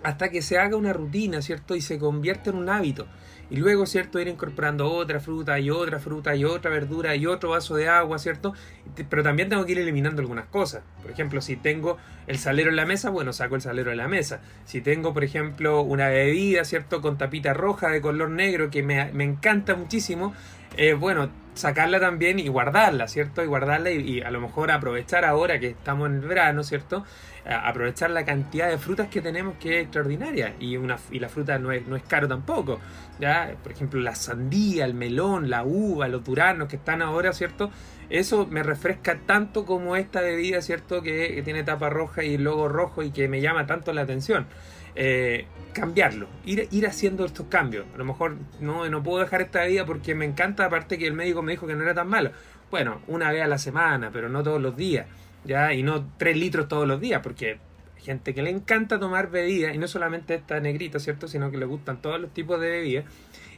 [0.02, 1.76] Hasta que se haga una rutina, ¿cierto?
[1.76, 3.06] Y se convierta en un hábito.
[3.52, 4.18] Y luego, ¿cierto?
[4.18, 8.18] Ir incorporando otra fruta y otra fruta y otra verdura y otro vaso de agua,
[8.18, 8.54] ¿cierto?
[9.10, 10.82] Pero también tengo que ir eliminando algunas cosas.
[11.02, 14.08] Por ejemplo, si tengo el salero en la mesa, bueno, saco el salero de la
[14.08, 14.40] mesa.
[14.64, 17.02] Si tengo, por ejemplo, una bebida, ¿cierto?
[17.02, 20.32] Con tapita roja de color negro que me, encanta muchísimo,
[20.76, 23.42] eh, bueno, sacarla también y guardarla, ¿cierto?
[23.42, 27.04] Y guardarla y, a lo mejor aprovechar ahora que estamos en el verano, ¿cierto?
[27.44, 31.58] aprovechar la cantidad de frutas que tenemos que es extraordinaria y, una, y la fruta
[31.58, 32.78] no es, no es caro tampoco,
[33.18, 33.56] ¿ya?
[33.61, 37.70] Por ejemplo, la sandía, el melón, la uva, los duranos que están ahora, ¿cierto?
[38.11, 41.02] Eso me refresca tanto como esta bebida, ¿cierto?
[41.02, 44.46] Que, que tiene tapa roja y logo rojo y que me llama tanto la atención.
[44.94, 47.87] Eh, cambiarlo, ir, ir haciendo estos cambios.
[47.94, 51.14] A lo mejor no, no puedo dejar esta bebida porque me encanta, aparte que el
[51.14, 52.31] médico me dijo que no era tan malo.
[52.70, 55.07] Bueno, una vez a la semana, pero no todos los días,
[55.44, 55.72] ¿ya?
[55.72, 57.59] Y no tres litros todos los días, porque
[57.96, 61.26] hay gente que le encanta tomar bebidas, y no solamente esta negrita, ¿cierto?
[61.26, 63.05] Sino que le gustan todos los tipos de bebidas,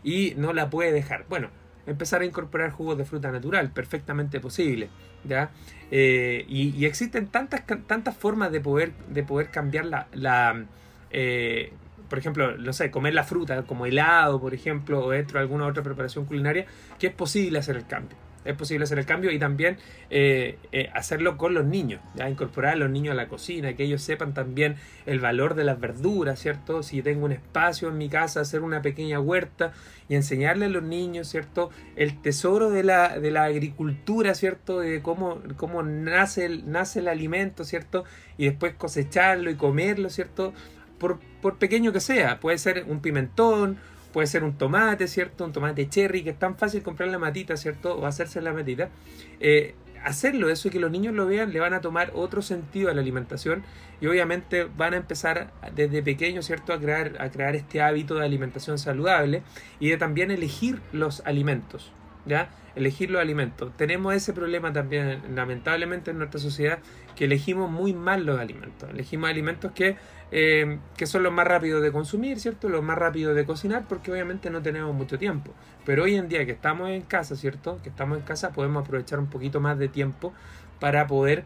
[0.05, 1.27] y no la puede dejar.
[1.29, 1.51] Bueno,
[1.87, 4.89] empezar a incorporar jugos de fruta natural, perfectamente posible,
[5.25, 5.51] ¿ya?
[5.91, 10.67] Eh, y, existen tantas, tantas formas de poder, de poder cambiar la
[11.15, 11.73] eh,
[12.09, 15.67] por ejemplo, no sé, comer la fruta como helado, por ejemplo, o dentro de alguna
[15.67, 16.67] otra preparación culinaria,
[16.99, 18.17] que es posible hacer el cambio.
[18.45, 19.79] Es posible hacer el cambio y también
[20.11, 22.29] eh, eh, hacerlo con los niños, ¿ya?
[22.29, 25.81] incorporar a los niños a la cocina, que ellos sepan también el valor de las
[25.81, 26.83] verduras, ¿cierto?
[26.83, 29.73] Si tengo un espacio en mi casa, hacer una pequeña huerta
[30.11, 31.71] y enseñarle a los niños, ¿cierto?
[31.97, 34.81] El tesoro de la, de la agricultura, ¿cierto?
[34.81, 38.05] De cómo, cómo nace, nace el alimento, ¿cierto?
[38.37, 40.53] Y después cosecharlo y comerlo, ¿cierto?
[41.41, 42.41] Por, pequeño que sea.
[42.41, 43.79] Puede ser un pimentón,
[44.13, 45.45] puede ser un tomate, ¿cierto?
[45.45, 47.97] Un tomate cherry, que es tan fácil comprar la matita, ¿cierto?
[47.97, 48.89] O hacerse la matita.
[49.41, 52.91] Eh, hacerlo, eso y que los niños lo vean, le van a tomar otro sentido
[52.91, 53.63] a la alimentación
[54.01, 58.25] y obviamente van a empezar desde pequeños, ¿cierto?, a crear, a crear este hábito de
[58.25, 59.43] alimentación saludable
[59.81, 61.91] y de también elegir los alimentos,
[62.27, 62.51] ¿ya?
[62.75, 63.77] Elegir los alimentos.
[63.77, 66.81] Tenemos ese problema también, lamentablemente, en nuestra sociedad,
[67.15, 68.91] que elegimos muy mal los alimentos.
[68.91, 69.97] Elegimos alimentos que
[70.37, 72.69] eh, que son los más rápidos de consumir, ¿cierto?
[72.69, 75.53] Los más rápidos de cocinar, porque obviamente no tenemos mucho tiempo.
[75.87, 77.79] Pero hoy en día que estamos en casa, ¿cierto?
[77.85, 80.33] Que estamos en casa, podemos aprovechar un poquito más de tiempo
[80.81, 81.45] para poder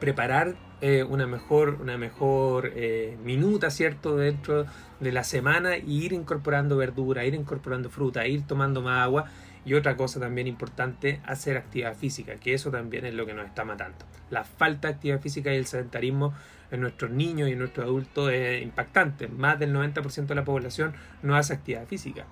[0.00, 4.16] preparar eh, una mejor, una mejor eh, minuta, ¿cierto?
[4.16, 4.66] Dentro
[5.00, 9.30] de la semana y ir incorporando verdura, ir incorporando fruta, ir tomando más agua
[9.64, 13.46] Y otra cosa también importante, hacer actividad física, que eso también es lo que nos
[13.46, 14.04] está matando.
[14.30, 16.34] La falta de actividad física y el sedentarismo
[16.70, 19.28] en nuestros niños y en nuestros adultos es impactante.
[19.28, 22.26] Más del 90% de la población no hace actividad física.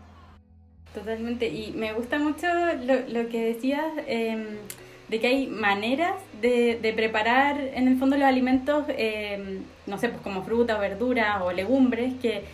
[0.95, 2.47] Totalmente, y me gusta mucho
[3.09, 4.45] lo, que decías em,
[5.09, 10.21] de que hay maneras de, preparar en el fondo los alimentos, em, no sé, pues
[10.21, 12.45] como fruta o verdura o legumbres, que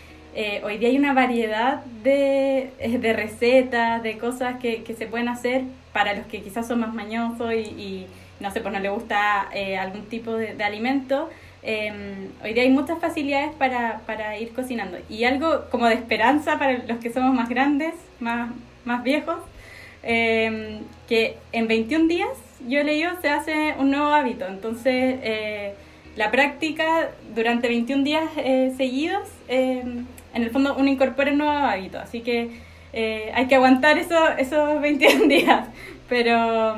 [0.40, 5.62] eh, hoy día hay una variedad de, eh, recetas, de cosas que, se pueden hacer
[5.92, 8.06] para los que quizás son más mañosos y,
[8.38, 11.28] no sé, pues no les gusta eh, algún tipo de, alimento.
[11.64, 14.98] Em, hoy día hay muchas facilidades para, ir cocinando.
[15.08, 18.52] Y algo como de esperanza para los que somos más grandes, más,
[19.02, 19.38] viejos,
[20.04, 22.30] em, que en 21 días,
[22.68, 24.46] yo he leído, se hace un nuevo hábito.
[24.46, 25.74] Entonces,
[26.14, 28.30] la práctica durante 21 días
[28.76, 31.98] seguidos, em, en el fondo uno incorpora un nuevo hábito.
[31.98, 32.50] Así que
[32.92, 35.68] eh, hay que aguantar eso, esos 21 días.
[36.08, 36.76] Pero,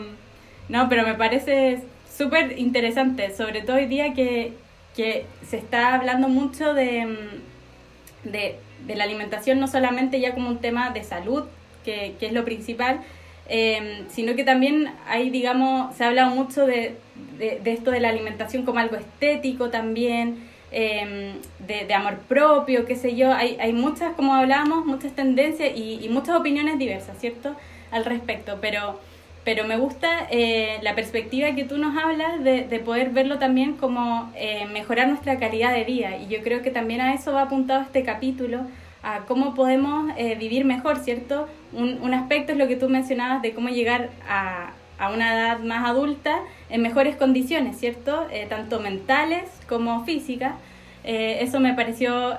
[0.68, 1.82] no, pero me parece
[2.12, 4.52] súper interesante, sobre todo hoy día que
[4.96, 8.58] que se está hablando mucho de, mm, de,
[8.94, 11.44] la alimentación no solamente ya como un tema de salud,
[11.84, 13.00] que, es lo principal,
[13.48, 16.96] em, sino que también hay, digamos, se ha hablado mucho de,
[17.38, 21.34] de, esto de la alimentación como algo estético también, em,
[21.66, 23.32] de, amor propio, qué sé yo.
[23.32, 27.54] Hay, hay muchas, como hablábamos, muchas tendencias y, y muchas opiniones diversas, ¿cierto?
[27.90, 28.98] Al respecto, pero
[29.44, 33.74] pero me gusta eh, la perspectiva que tú nos hablas de, de poder verlo también
[33.74, 36.16] como eh, mejorar nuestra calidad de vida.
[36.18, 38.60] Y yo creo que también a eso va apuntado este capítulo,
[39.02, 41.48] a cómo podemos eh, vivir mejor, ¿cierto?
[41.72, 45.58] Un, un, aspecto es lo que tú mencionabas de cómo llegar a, a una edad
[45.60, 48.28] más adulta en mejores condiciones, ¿cierto?
[48.48, 50.54] tanto mentales como físicas.
[51.02, 52.38] eso me pareció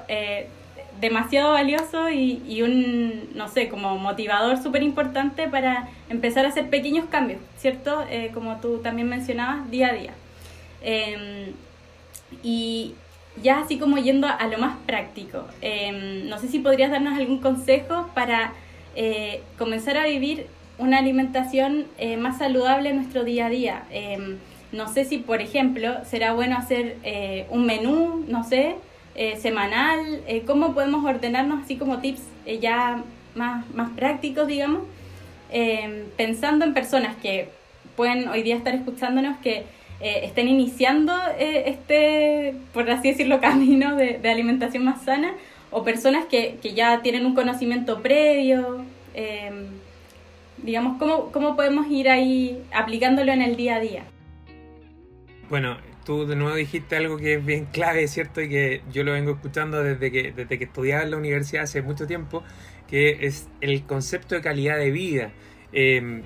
[1.02, 7.06] demasiado valioso y, un, no sé, como motivador súper importante para empezar a hacer pequeños
[7.10, 8.06] cambios, ¿cierto?
[8.10, 10.14] Eh, como tú también mencionabas, día a día.
[10.84, 11.54] Em,
[12.44, 12.94] y
[13.42, 17.40] ya así como yendo a, lo más práctico, em, no sé si podrías darnos algún
[17.40, 18.54] consejo para
[18.96, 20.48] eh, comenzar a vivir
[20.82, 23.84] una alimentación eh, más saludable en nuestro día a día.
[23.92, 24.38] Em,
[24.72, 26.96] no sé si, por ejemplo, será bueno hacer
[27.50, 28.76] un menú, no sé,
[29.14, 33.04] eh, semanal, eh, cómo podemos ordenarnos así como tips eh, ya
[33.36, 34.84] más, más prácticos, digamos,
[36.16, 37.50] pensando en personas que
[37.98, 39.66] pueden hoy día estar escuchándonos que
[40.00, 45.34] estén iniciando este, por así decirlo, camino de, alimentación más sana,
[45.72, 48.86] o personas que, que, ya tienen un conocimiento previo,
[50.64, 54.04] digamos, ¿cómo, ¿cómo podemos ir ahí aplicándolo en el día a día?
[55.50, 58.42] Bueno, tú de nuevo dijiste algo que es bien clave, ¿cierto?
[58.42, 61.82] Y que yo lo vengo escuchando desde que, desde que estudiaba en la universidad hace
[61.82, 62.44] mucho tiempo,
[62.88, 65.32] que es el concepto de calidad de vida.
[65.74, 66.24] Em,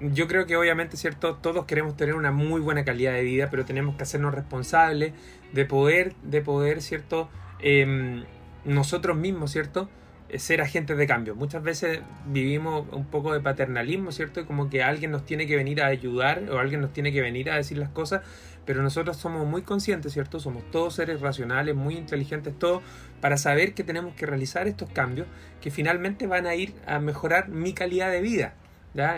[0.00, 1.36] yo creo que obviamente, ¿cierto?
[1.36, 5.12] Todos queremos tener una muy buena calidad de vida, pero tenemos que hacernos responsables
[5.52, 7.30] de poder, de poder, ¿cierto?
[7.60, 8.24] Em,
[8.64, 9.88] nosotros mismos, ¿cierto?
[10.28, 11.36] Eh, ser agentes de cambio.
[11.36, 14.44] Muchas veces vivimos un poco de paternalismo, ¿cierto?
[14.44, 17.48] Como que alguien nos tiene que venir a ayudar o alguien nos tiene que venir
[17.48, 18.22] a decir las cosas,
[18.64, 20.40] pero nosotros somos muy conscientes, ¿cierto?
[20.40, 22.82] Somos todos seres racionales, muy inteligentes, todos,
[23.20, 25.28] para saber que tenemos que realizar estos cambios
[25.60, 28.54] que finalmente van a ir a mejorar mi calidad de vida.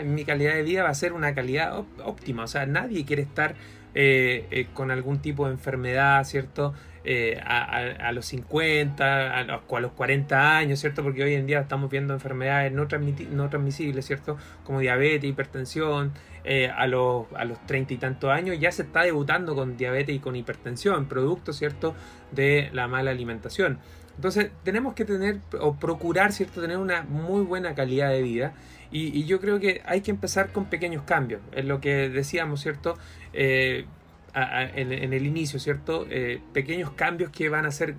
[0.05, 3.55] Mi calidad de vida va a ser una calidad óptima, o sea, nadie quiere estar
[3.95, 6.73] eh, eh, con algún tipo de enfermedad, ¿cierto?
[7.05, 11.01] Eh, a, los 50, a los, a los 40 años, ¿cierto?
[11.01, 12.87] Porque hoy en día estamos viendo enfermedades no,
[13.31, 14.37] no transmisibles, ¿cierto?
[14.65, 16.11] Como diabetes, hipertensión,
[16.43, 20.15] eh, a, los, a los 30 y tantos años ya se está debutando con diabetes
[20.15, 21.95] y con hipertensión, producto, ¿cierto?
[22.31, 23.79] De la mala alimentación.
[24.15, 26.61] Entonces tenemos que tener o procurar, ¿cierto?
[26.61, 28.53] Tener una muy buena calidad de vida.
[28.91, 31.41] Y, y yo creo que hay que empezar con pequeños cambios.
[31.53, 32.97] Es lo que decíamos, ¿cierto?
[33.33, 33.85] Eh,
[34.33, 36.05] en, el inicio, ¿cierto?
[36.09, 37.95] Eh, pequeños cambios que van a ser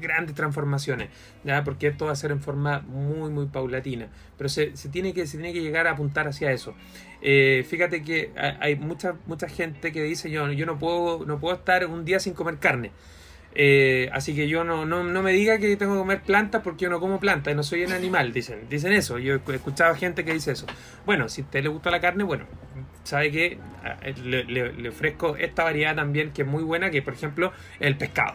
[0.00, 1.08] grandes transformaciones,
[1.44, 1.62] ¿ya?
[1.64, 4.08] Porque esto va a ser en forma muy, muy paulatina.
[4.36, 6.74] Pero se, se tiene, que, se tiene que llegar a apuntar hacia eso.
[7.22, 11.54] Eh, fíjate que hay mucha, mucha gente que dice, yo, yo no, puedo, no puedo
[11.54, 12.90] estar un día sin comer carne.
[13.54, 16.84] Eh, así que yo no, no, no, me diga que tengo que comer plantas porque
[16.84, 19.18] yo no como plantas no soy un animal, dicen, dicen eso.
[19.18, 20.66] Yo he escuchado gente que dice eso.
[21.06, 22.44] Bueno, si a usted le gusta la carne, bueno,
[23.04, 27.14] sabe que ah, eh, le, ofrezco esta variedad también que es muy buena, que por
[27.14, 28.34] ejemplo el pescado.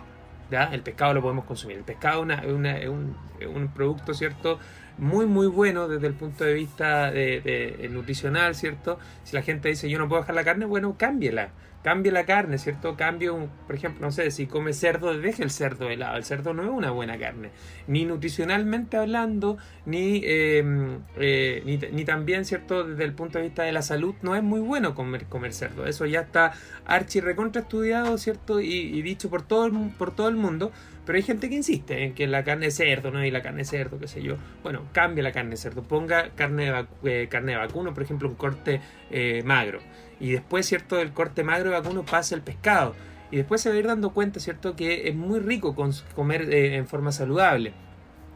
[0.52, 0.66] ¿ya?
[0.66, 1.78] El pescado lo podemos consumir.
[1.78, 3.16] El pescado es, un,
[3.48, 4.60] un, producto, ¿cierto?
[4.98, 9.00] Muy, muy bueno desde el punto de vista de, nutricional, ¿cierto?
[9.24, 11.52] Si la gente dice yo no puedo dejar la carne, bueno, cámbiela
[11.84, 12.96] cambie la carne, ¿cierto?
[12.96, 16.18] Cambie, un, por ejemplo, no sé, si come cerdo, deje el cerdo de lado.
[16.18, 17.52] El cerdo no es una buena carne,
[17.88, 22.86] ni nutricionalmente hablando, ni, em, eh, ni, ni, también, ¿cierto?
[22.86, 25.86] Desde el punto de vista de la salud, no es muy bueno comer, comer cerdo.
[25.86, 26.54] Eso ya está
[26.86, 28.62] archi recontra estudiado, ¿cierto?
[28.62, 30.72] Y, y dicho por todo, el, por todo el mundo.
[31.06, 33.26] Pero hay gente que insiste en que la carne de cerdo, ¿no?
[33.26, 34.38] Y la carne cerdo, qué sé yo.
[34.64, 35.84] Bueno, cambie la carne cerdo.
[35.84, 38.80] Ponga carne de, eh, carne de vacuno, por ejemplo, un corte
[39.12, 39.82] eh, magro
[40.24, 42.96] y después, ¿cierto?, del corte magro de vacuno pasa el pescado.
[43.30, 45.76] Y después se va a ir dando cuenta, ¿cierto?, que es muy rico
[46.16, 47.74] comer eh, en forma saludable.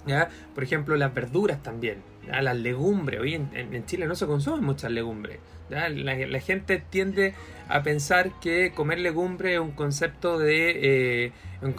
[0.06, 0.28] ¿ya?
[0.54, 3.22] Por ejemplo, las verduras también, las legumbres.
[3.22, 5.40] Hoy en, Chile no se consumen muchas legumbres.
[5.70, 7.34] La, gente tiende
[7.70, 11.74] a pensar que comer legumbre es un concepto de eh, un,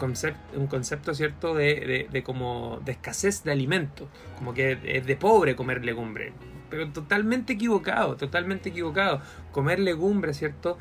[0.55, 5.55] un concepto cierto de, de, como de escasez de alimentos como que es de pobre
[5.55, 6.33] comer legumbre
[6.69, 9.21] pero totalmente equivocado, totalmente equivocado.
[9.51, 10.77] Comer legumbres, ¿cierto?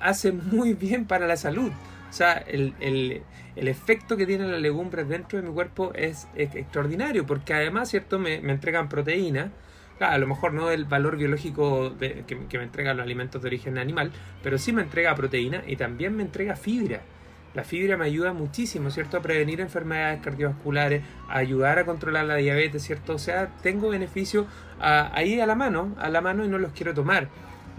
[0.00, 1.70] hace muy bien para la salud.
[2.10, 3.22] O sea, el, el,
[3.56, 8.18] el efecto que tiene la legumbre dentro de mi cuerpo es, extraordinario, porque además, ¿cierto?
[8.18, 9.50] Me, me entregan proteína.
[10.00, 13.78] a lo mejor no el valor biológico que, que me entregan los alimentos de origen
[13.78, 17.02] animal, pero sí me entrega proteína y también me entrega fibra.
[17.54, 19.18] La fibra me ayuda muchísimo, ¿cierto?
[19.18, 23.14] A prevenir enfermedades cardiovasculares, a ayudar a controlar la diabetes, ¿cierto?
[23.14, 24.46] O sea, tengo beneficio
[24.80, 27.28] ahí a la mano, a la mano y no los quiero tomar.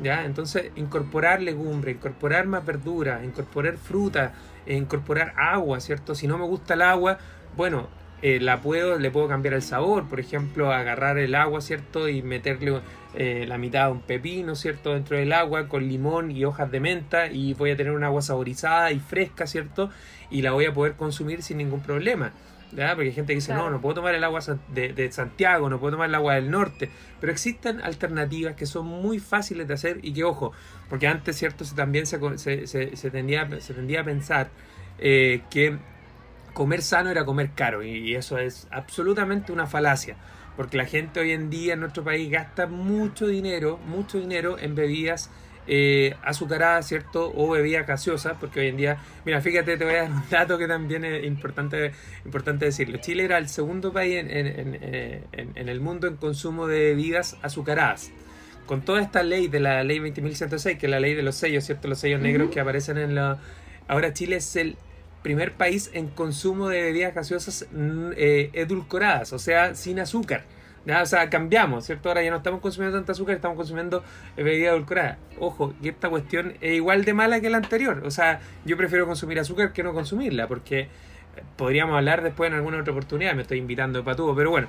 [0.01, 0.25] ¿Ya?
[0.25, 4.33] Entonces, incorporar legumbre, incorporar más verdura, incorporar fruta,
[4.65, 6.15] incorporar agua, ¿cierto?
[6.15, 7.19] Si no me gusta el agua,
[7.55, 7.89] bueno,
[8.23, 12.07] eh, la puedo, le puedo cambiar el sabor, por ejemplo, agarrar el agua, ¿cierto?
[12.07, 12.79] Y meterle
[13.15, 14.93] eh, la mitad de un pepino, ¿cierto?
[14.93, 18.21] Dentro del agua con limón y hojas de menta y voy a tener un agua
[18.21, 19.89] saborizada y fresca, ¿cierto?
[20.31, 22.31] Y la voy a poder consumir sin ningún problema.
[22.71, 22.95] ¿verdad?
[22.95, 25.91] Porque hay gente que dice, no, no puedo tomar el agua de, Santiago, no puedo
[25.91, 30.13] tomar el agua del norte, pero existen alternativas que son muy fáciles de hacer y
[30.13, 30.53] que, ojo,
[30.89, 31.65] porque antes, ¿cierto?
[31.65, 34.49] Se, también se, se, se, tendía, se tendía a pensar
[34.97, 35.77] eh, que
[36.53, 40.17] comer sano era comer caro y eso es absolutamente una falacia
[40.55, 44.75] porque la gente hoy en día en nuestro país gasta mucho dinero, mucho dinero en
[44.75, 45.29] bebidas
[45.65, 47.31] eh, azucaradas, ¿cierto?
[47.35, 50.57] O bebidas gaseosas, porque hoy en día, mira, fíjate, te voy a dar un dato
[50.57, 51.93] que también es importante,
[52.25, 52.97] importante decirlo.
[52.97, 58.11] Chile era el segundo país en, en el mundo en consumo de bebidas azucaradas
[58.65, 61.65] con toda esta ley de la ley 20.106, que es la ley de los sellos,
[61.65, 61.87] ¿cierto?
[61.87, 63.39] Los sellos negros que aparecen en la...
[63.87, 64.77] Ahora Chile es el
[65.23, 70.43] primer país en consumo de bebidas gaseosas mm, eh, edulcoradas, o sea, sin azúcar.
[70.85, 72.09] O sea, cambiamos, ¿cierto?
[72.09, 74.03] Ahora ya no estamos consumiendo tanta azúcar, estamos consumiendo
[74.35, 75.17] eh, bebidas edulcoradas.
[75.39, 78.03] Ojo, que esta cuestión es igual de mala que la anterior.
[78.05, 80.87] O sea, yo prefiero consumir azúcar que no consumirla, porque eh,
[81.55, 84.67] podríamos hablar después en alguna otra oportunidad, me estoy invitando de patudo, pero bueno,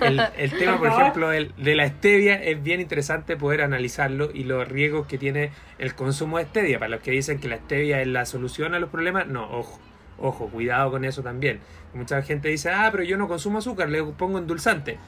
[0.00, 5.06] el, tema, por ejemplo, de la stevia es bien interesante poder analizarlo y los riesgos
[5.06, 6.78] que tiene el consumo de stevia.
[6.78, 9.78] Para los que dicen que la stevia es la solución a los problemas, no, ojo
[10.20, 11.60] Ojo, cuidado con eso también.
[11.94, 14.98] Mucha gente dice, ah, pero yo no consumo azúcar, le pongo endulzante.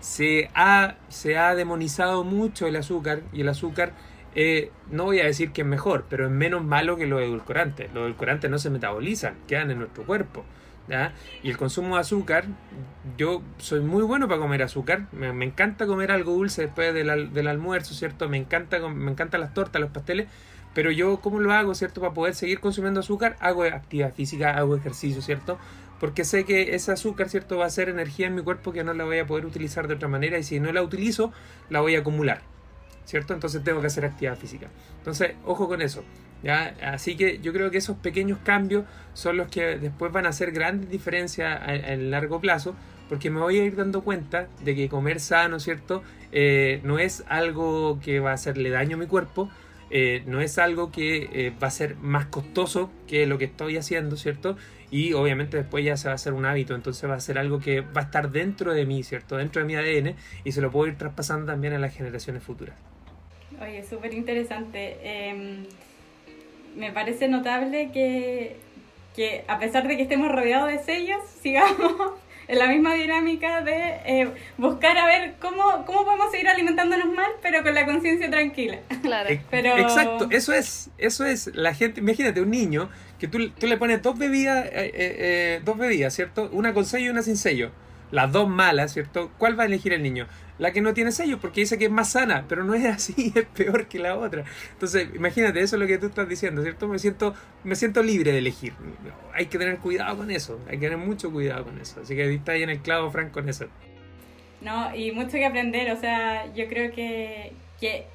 [0.00, 3.92] Se ha, se ha demonizado mucho el azúcar y el azúcar,
[4.34, 7.92] eh, no voy a decir que es mejor, pero es menos malo que los edulcorantes.
[7.92, 10.44] Los edulcorantes no se metabolizan, quedan en nuestro cuerpo.
[11.42, 12.44] Y el consumo de azúcar,
[13.16, 17.46] yo soy muy bueno para comer azúcar, me, encanta comer algo dulce después del, del,
[17.46, 18.28] almuerzo, ¿cierto?
[18.28, 20.28] Me encanta, me encantan las tortas, los pasteles,
[20.74, 22.00] pero yo, ¿cómo lo hago, cierto?
[22.00, 25.58] Para poder seguir consumiendo azúcar, hago actividad física, hago ejercicio, ¿cierto?
[26.00, 27.58] Porque sé que ese azúcar, ¿cierto?
[27.58, 29.94] Va a ser energía en mi cuerpo que no la voy a poder utilizar de
[29.94, 31.32] otra manera y si no la utilizo,
[31.70, 32.42] la voy a acumular,
[33.04, 33.34] ¿cierto?
[33.34, 34.68] Entonces tengo que hacer actividad física.
[34.98, 36.02] Entonces, ojo con eso.
[36.42, 36.74] ¿ya?
[36.82, 40.52] Así que yo creo que esos pequeños cambios son los que después van a hacer
[40.52, 42.74] grandes diferencias en largo plazo,
[43.08, 46.02] porque me voy a ir dando cuenta de que comer sano, ¿cierto?
[46.32, 49.50] Eh, no es algo que va a hacerle daño a mi cuerpo,
[49.94, 53.76] eh, no es algo que eh, va a ser más costoso que lo que estoy
[53.76, 54.56] haciendo, ¿cierto?
[54.90, 57.60] Y obviamente después ya se va a hacer un hábito, entonces va a ser algo
[57.60, 59.36] que va a estar dentro de mí, ¿cierto?
[59.36, 62.74] Dentro de mi ADN y se lo puedo ir traspasando también a las generaciones futuras.
[63.60, 64.96] Oye, súper interesante.
[65.02, 65.66] Em,
[66.74, 68.56] me parece notable que,
[69.14, 72.12] que a pesar de que estemos rodeados de sellos, sigamos
[72.48, 77.30] en la misma dinámica de eh, buscar a ver cómo, cómo podemos seguir alimentándonos mal,
[77.40, 78.78] pero con la conciencia tranquila.
[79.02, 79.30] Claro.
[79.50, 79.76] Pero...
[79.78, 84.02] Exacto, eso es, eso es la gente, imagínate un niño que tú, tú le pones
[84.02, 86.48] dos bebidas, eh, eh, dos bebidas, ¿cierto?
[86.52, 87.70] Una con sello y una sin sello.
[88.10, 89.30] Las dos malas, ¿cierto?
[89.38, 90.26] ¿Cuál va a elegir el niño?
[90.62, 93.32] La que no tiene sello porque dice que es más sana, pero no es así,
[93.34, 94.44] es peor que la otra.
[94.72, 96.86] Entonces, imagínate, eso es lo que tú estás diciendo, ¿cierto?
[96.86, 97.34] Me siento,
[97.64, 98.72] me siento libre de elegir.
[99.34, 102.00] Hay que tener cuidado con eso, hay que tener mucho cuidado con eso.
[102.00, 103.66] Así que está ahí en el clavo, Frank, con eso.
[104.60, 108.06] No, y mucho que aprender, o sea, yo creo que, que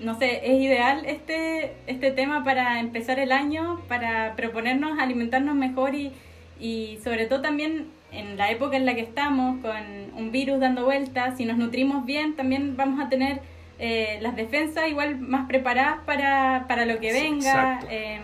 [0.00, 5.94] no sé, es ideal este, este tema para empezar el año, para proponernos alimentarnos mejor
[5.94, 6.12] y,
[6.58, 9.74] y sobre todo también en la época en la que estamos, con
[10.16, 13.40] un virus dando vueltas, si nos nutrimos bien, también vamos a tener
[13.78, 17.80] eh, las defensas igual más preparadas para, para lo que venga.
[17.90, 18.20] Eh,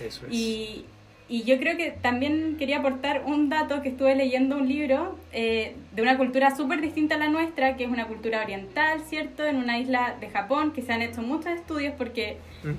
[0.00, 0.32] Eso es.
[0.32, 0.84] Y,
[1.28, 5.74] y yo creo que también quería aportar un dato que estuve leyendo un libro eh,
[5.90, 9.44] de una cultura súper distinta a la nuestra, que es una cultura oriental, ¿cierto?
[9.44, 12.36] En una isla de Japón, que se han hecho muchos estudios porque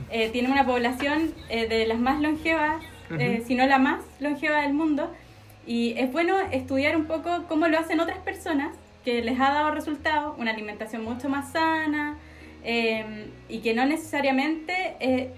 [0.09, 2.81] eh, tiene una población eh, de las más longevas,
[3.19, 5.13] eh, si no la más longeva del mundo.
[5.67, 8.73] Y es bueno estudiar un poco cómo lo hacen otras personas
[9.05, 12.17] que les ha dado resultados, una alimentación mucho más sana
[12.63, 15.31] y que no necesariamente eh,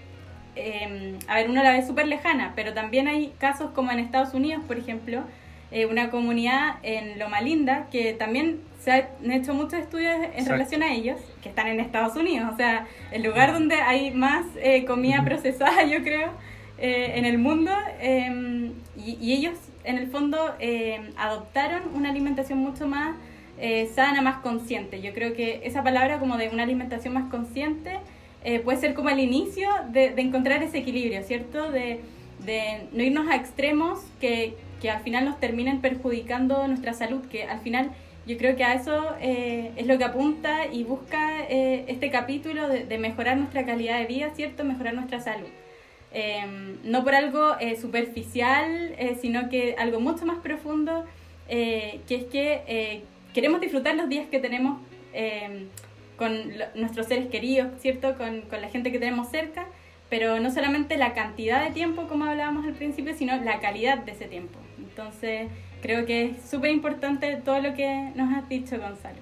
[1.28, 4.62] a ver, uno la ve súper lejana, pero también hay casos como en Estados Unidos,
[4.66, 5.22] por ejemplo,
[5.70, 10.82] eh, una comunidad en Loma Linda que también se han hecho muchos estudios en relación
[10.82, 14.84] a ellos, que están en Estados Unidos, o sea, el lugar donde hay más eh,
[14.84, 16.30] comida procesada, yo creo,
[16.78, 17.70] eh, en el mundo,
[18.00, 19.54] em, y, y, ellos
[19.84, 23.16] en el fondo em, adoptaron una alimentación mucho más
[23.94, 25.02] sana, más consciente.
[25.02, 27.98] Yo creo que esa palabra como de una alimentación más consciente
[28.42, 31.70] eh, puede ser como el inicio de, encontrar ese equilibrio, ¿cierto?
[31.70, 32.00] De,
[32.92, 34.54] no irnos a extremos que,
[34.90, 37.90] al final nos terminen perjudicando nuestra salud, que al final
[38.26, 42.66] yo creo que a eso eh, es lo que apunta y busca eh, este capítulo
[42.68, 44.64] de, mejorar nuestra calidad de vida, ¿cierto?
[44.64, 45.48] Mejorar nuestra salud.
[46.84, 51.04] No por algo superficial, sino que algo mucho más profundo,
[51.48, 53.02] que es que
[53.32, 54.80] queremos disfrutar los días que tenemos
[56.16, 56.36] con
[56.74, 58.14] nuestros seres queridos, ¿cierto?
[58.16, 59.66] Con, con, la gente que tenemos cerca,
[60.10, 64.12] pero no solamente la cantidad de tiempo, como hablábamos al principio, sino la calidad de
[64.12, 64.58] ese tiempo.
[64.78, 65.48] Entonces,
[65.80, 69.18] creo que es súper importante todo lo que nos has dicho, Gonzalo.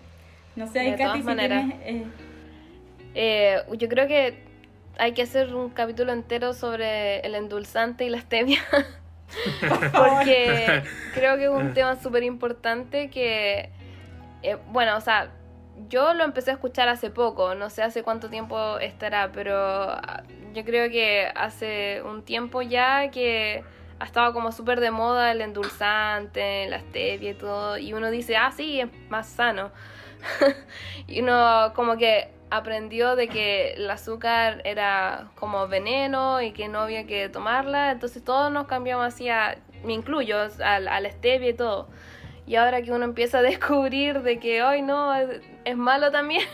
[0.57, 1.70] No sé, de todas maneras.
[1.84, 2.03] Eh,
[3.14, 4.47] eh, yo creo que
[4.99, 8.61] hay que hacer un capítulo entero sobre el endulzante y la stevia.
[9.92, 10.82] Porque
[11.14, 13.70] creo que es un tema súper importante que,
[14.42, 15.30] eh, bueno, o sea,
[15.88, 20.22] yo lo empecé a escuchar hace poco, no sé hace cuánto tiempo estará, pero ah,
[20.55, 23.62] yo creo que hace un tiempo ya que
[24.01, 28.36] ha estado como súper de moda el endulzante, la stevia y todo, y uno dice,
[28.36, 29.70] ah, sí, es más sano.
[31.07, 36.80] y uno como que aprendió de que el azúcar era como veneno y que no
[36.80, 39.28] había que tomarla, entonces todos nos cambiamos así,
[39.84, 41.88] me incluyo, a, la stevia y todo.
[42.46, 46.46] Y ahora que uno empieza a descubrir de que hoy no es, malo también,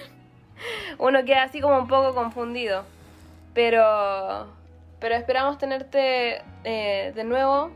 [0.99, 2.85] uno queda así como un poco confundido.
[3.55, 4.49] Pero,
[4.99, 7.71] pero esperamos tenerte eh, de nuevo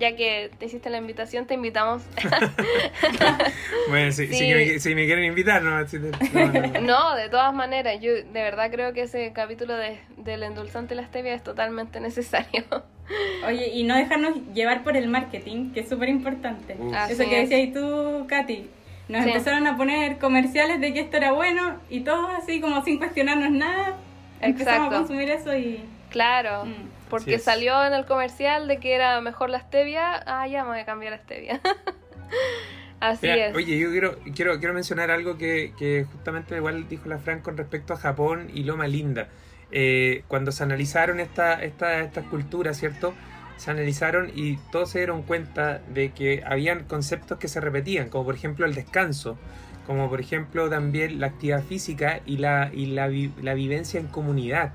[0.00, 2.02] ya que te hiciste la invitación, te invitamos.
[3.88, 5.78] bueno, si, me, quieren invitar, no,
[6.80, 10.96] no, de todas maneras, yo de verdad creo que ese capítulo de, del endulzante y
[10.96, 12.64] la stevia es totalmente necesario.
[13.46, 16.76] Oye, y no dejarnos llevar por el marketing, que es súper importante.
[17.10, 18.70] Eso que decías tú, Katy.
[19.08, 22.98] Nos empezaron a poner comerciales de que esto era bueno y todos así como sin
[22.98, 23.96] cuestionarnos nada.
[24.40, 25.84] Empezamos a consumir eso y...
[26.10, 26.64] Claro.
[26.64, 26.99] Mm.
[27.10, 30.22] Porque salió en el comercial de que era mejor la stevia.
[30.26, 31.60] Ah, ya me voy a cambiar a stevia.
[33.00, 33.54] Así es.
[33.54, 37.56] Oye, yo quiero, quiero, quiero mencionar algo que, que, justamente igual dijo la Fran con
[37.56, 39.28] respecto a Japón y Loma Linda.
[39.72, 43.14] Eh, cuando se analizaron esta, esta, estas culturas, ¿cierto?
[43.56, 48.24] Se analizaron y todos se dieron cuenta de que habían conceptos que se repetían, como
[48.24, 49.38] por ejemplo el descanso,
[49.86, 53.08] como por ejemplo también la actividad física y la, y la,
[53.40, 54.72] la vivencia en comunidad.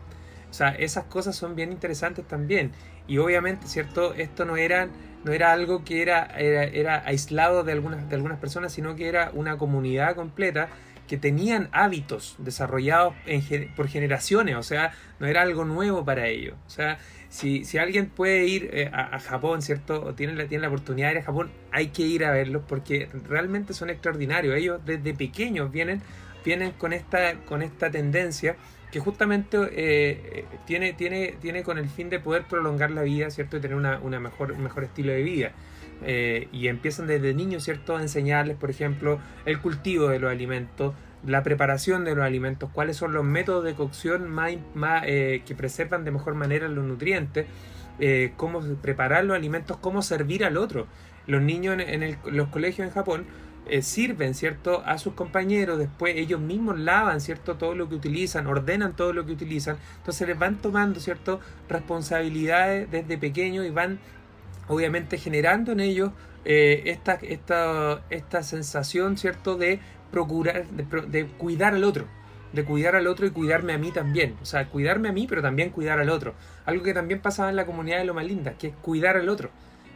[0.55, 2.71] O sea, esas cosas son bien interesantes también.
[3.07, 4.13] Y obviamente, ¿cierto?
[4.13, 4.87] Esto no era,
[5.25, 9.31] no era algo que era, era, aislado de algunas, de algunas personas, sino que era
[9.33, 10.69] una comunidad completa
[11.09, 13.15] que tenían hábitos desarrollados
[13.75, 16.55] por generaciones, o sea, no era algo nuevo para ellos.
[16.67, 20.05] O sea, si, si alguien puede ir eh, a, Japón, ¿cierto?
[20.05, 22.63] O tiene la, tiene la oportunidad de ir a Japón, hay que ir a verlos
[22.65, 24.55] porque realmente son extraordinarios.
[24.55, 26.01] Ellos desde pequeños vienen,
[26.45, 28.55] vienen con, esta, con esta tendencia
[28.95, 33.57] que justamente eh, tiene, tiene, tiene con el fin de poder prolongar la vida, ¿cierto?
[33.57, 35.51] Y tener una, mejor, un mejor estilo de vida.
[36.05, 37.97] Eh, y empiezan desde niños, ¿cierto?
[37.97, 40.93] A enseñarles, por ejemplo, el cultivo de los alimentos,
[41.25, 44.53] la preparación de los alimentos, cuáles son los métodos de cocción más,
[45.03, 47.47] eh, que preservan de mejor manera los nutrientes,
[48.37, 50.87] cómo preparar los alimentos, cómo servir al otro.
[51.27, 53.25] Los niños en los colegios en Japón
[53.67, 58.47] eh, sirven, ¿cierto?, a sus compañeros, después ellos mismos lavan, ¿cierto?, todo lo que utilizan,
[58.47, 61.39] ordenan todo lo que utilizan, entonces les van tomando, ¿cierto?,
[61.69, 63.99] responsabilidades desde pequeños y van,
[64.67, 66.11] obviamente, generando en ellos
[66.45, 69.79] eh, esta, esta, esta sensación, ¿cierto?, de
[70.11, 72.05] procurar, de, cuidar al otro.
[72.53, 74.37] de cuidar al otro y cuidarme a mí también.
[74.41, 76.35] O sea, cuidarme a mí, pero también cuidar al otro.
[76.65, 79.49] Algo que también pasaba en la comunidad de Loma Linda, que es cuidar al otro.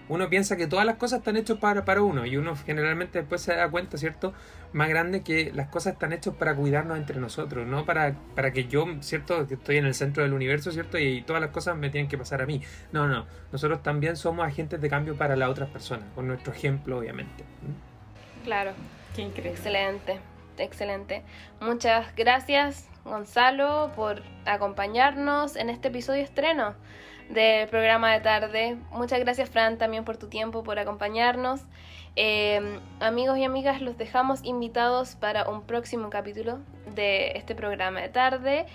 [0.09, 3.41] Uno piensa que todas las cosas están hechas para, para uno y uno generalmente después
[3.41, 4.33] se da cuenta, ¿cierto?
[4.73, 8.67] Más grande que las cosas están hechas para cuidarnos entre nosotros, no para, para que
[8.67, 9.47] yo, ¿cierto?
[9.47, 10.97] Que estoy en el centro del universo, ¿cierto?
[10.97, 12.61] Y, todas las cosas me tienen que pasar a mí.
[12.91, 13.27] No, no.
[13.51, 17.43] Nosotros también somos agentes de cambio para las otras personas, con nuestro ejemplo, obviamente.
[18.43, 18.71] Claro.
[19.15, 19.51] Qué increíble.
[19.51, 20.19] Excelente,
[20.57, 21.23] excelente.
[21.61, 26.73] Muchas gracias, Gonzalo, por acompañarnos en este episodio estreno
[27.29, 28.77] del programa de tarde.
[28.91, 31.61] Muchas gracias, Fran, también por tu tiempo, por acompañarnos.
[32.15, 36.59] Eh, amigos y amigas, los dejamos invitados para un próximo capítulo
[36.95, 38.65] de este programa de tarde.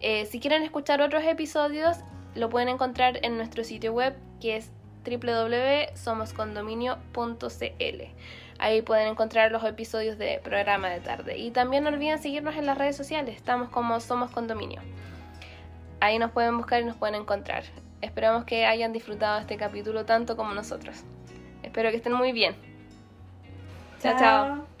[0.00, 1.98] Eh, si quieren escuchar otros episodios,
[2.34, 4.70] lo pueden encontrar en nuestro sitio web que es
[5.04, 8.02] www.somoscondominio.cl.
[8.58, 11.38] Ahí pueden encontrar los episodios de programa de tarde.
[11.38, 13.36] Y también no olviden seguirnos en las redes sociales.
[13.36, 14.80] Estamos como Somos Condominio.
[16.00, 17.64] Ahí nos pueden buscar y nos pueden encontrar.
[18.04, 21.04] Esperamos que hayan disfrutado este capítulo tanto como nosotros.
[21.62, 22.54] Espero que estén muy bien.
[24.00, 24.18] chao.
[24.18, 24.73] chao.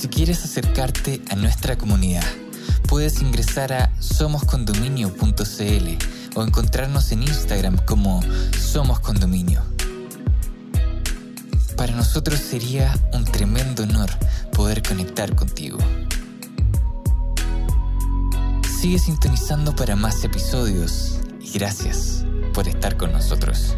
[0.00, 2.24] Si quieres acercarte a nuestra comunidad,
[2.88, 8.22] puedes ingresar a somoscondominio.cl o encontrarnos en Instagram como
[8.58, 9.62] Somos Condominio.
[11.76, 14.08] Para nosotros sería un tremendo honor
[14.54, 15.76] poder conectar contigo.
[18.80, 22.24] Sigue sintonizando para más episodios y gracias
[22.54, 23.76] por estar con nosotros.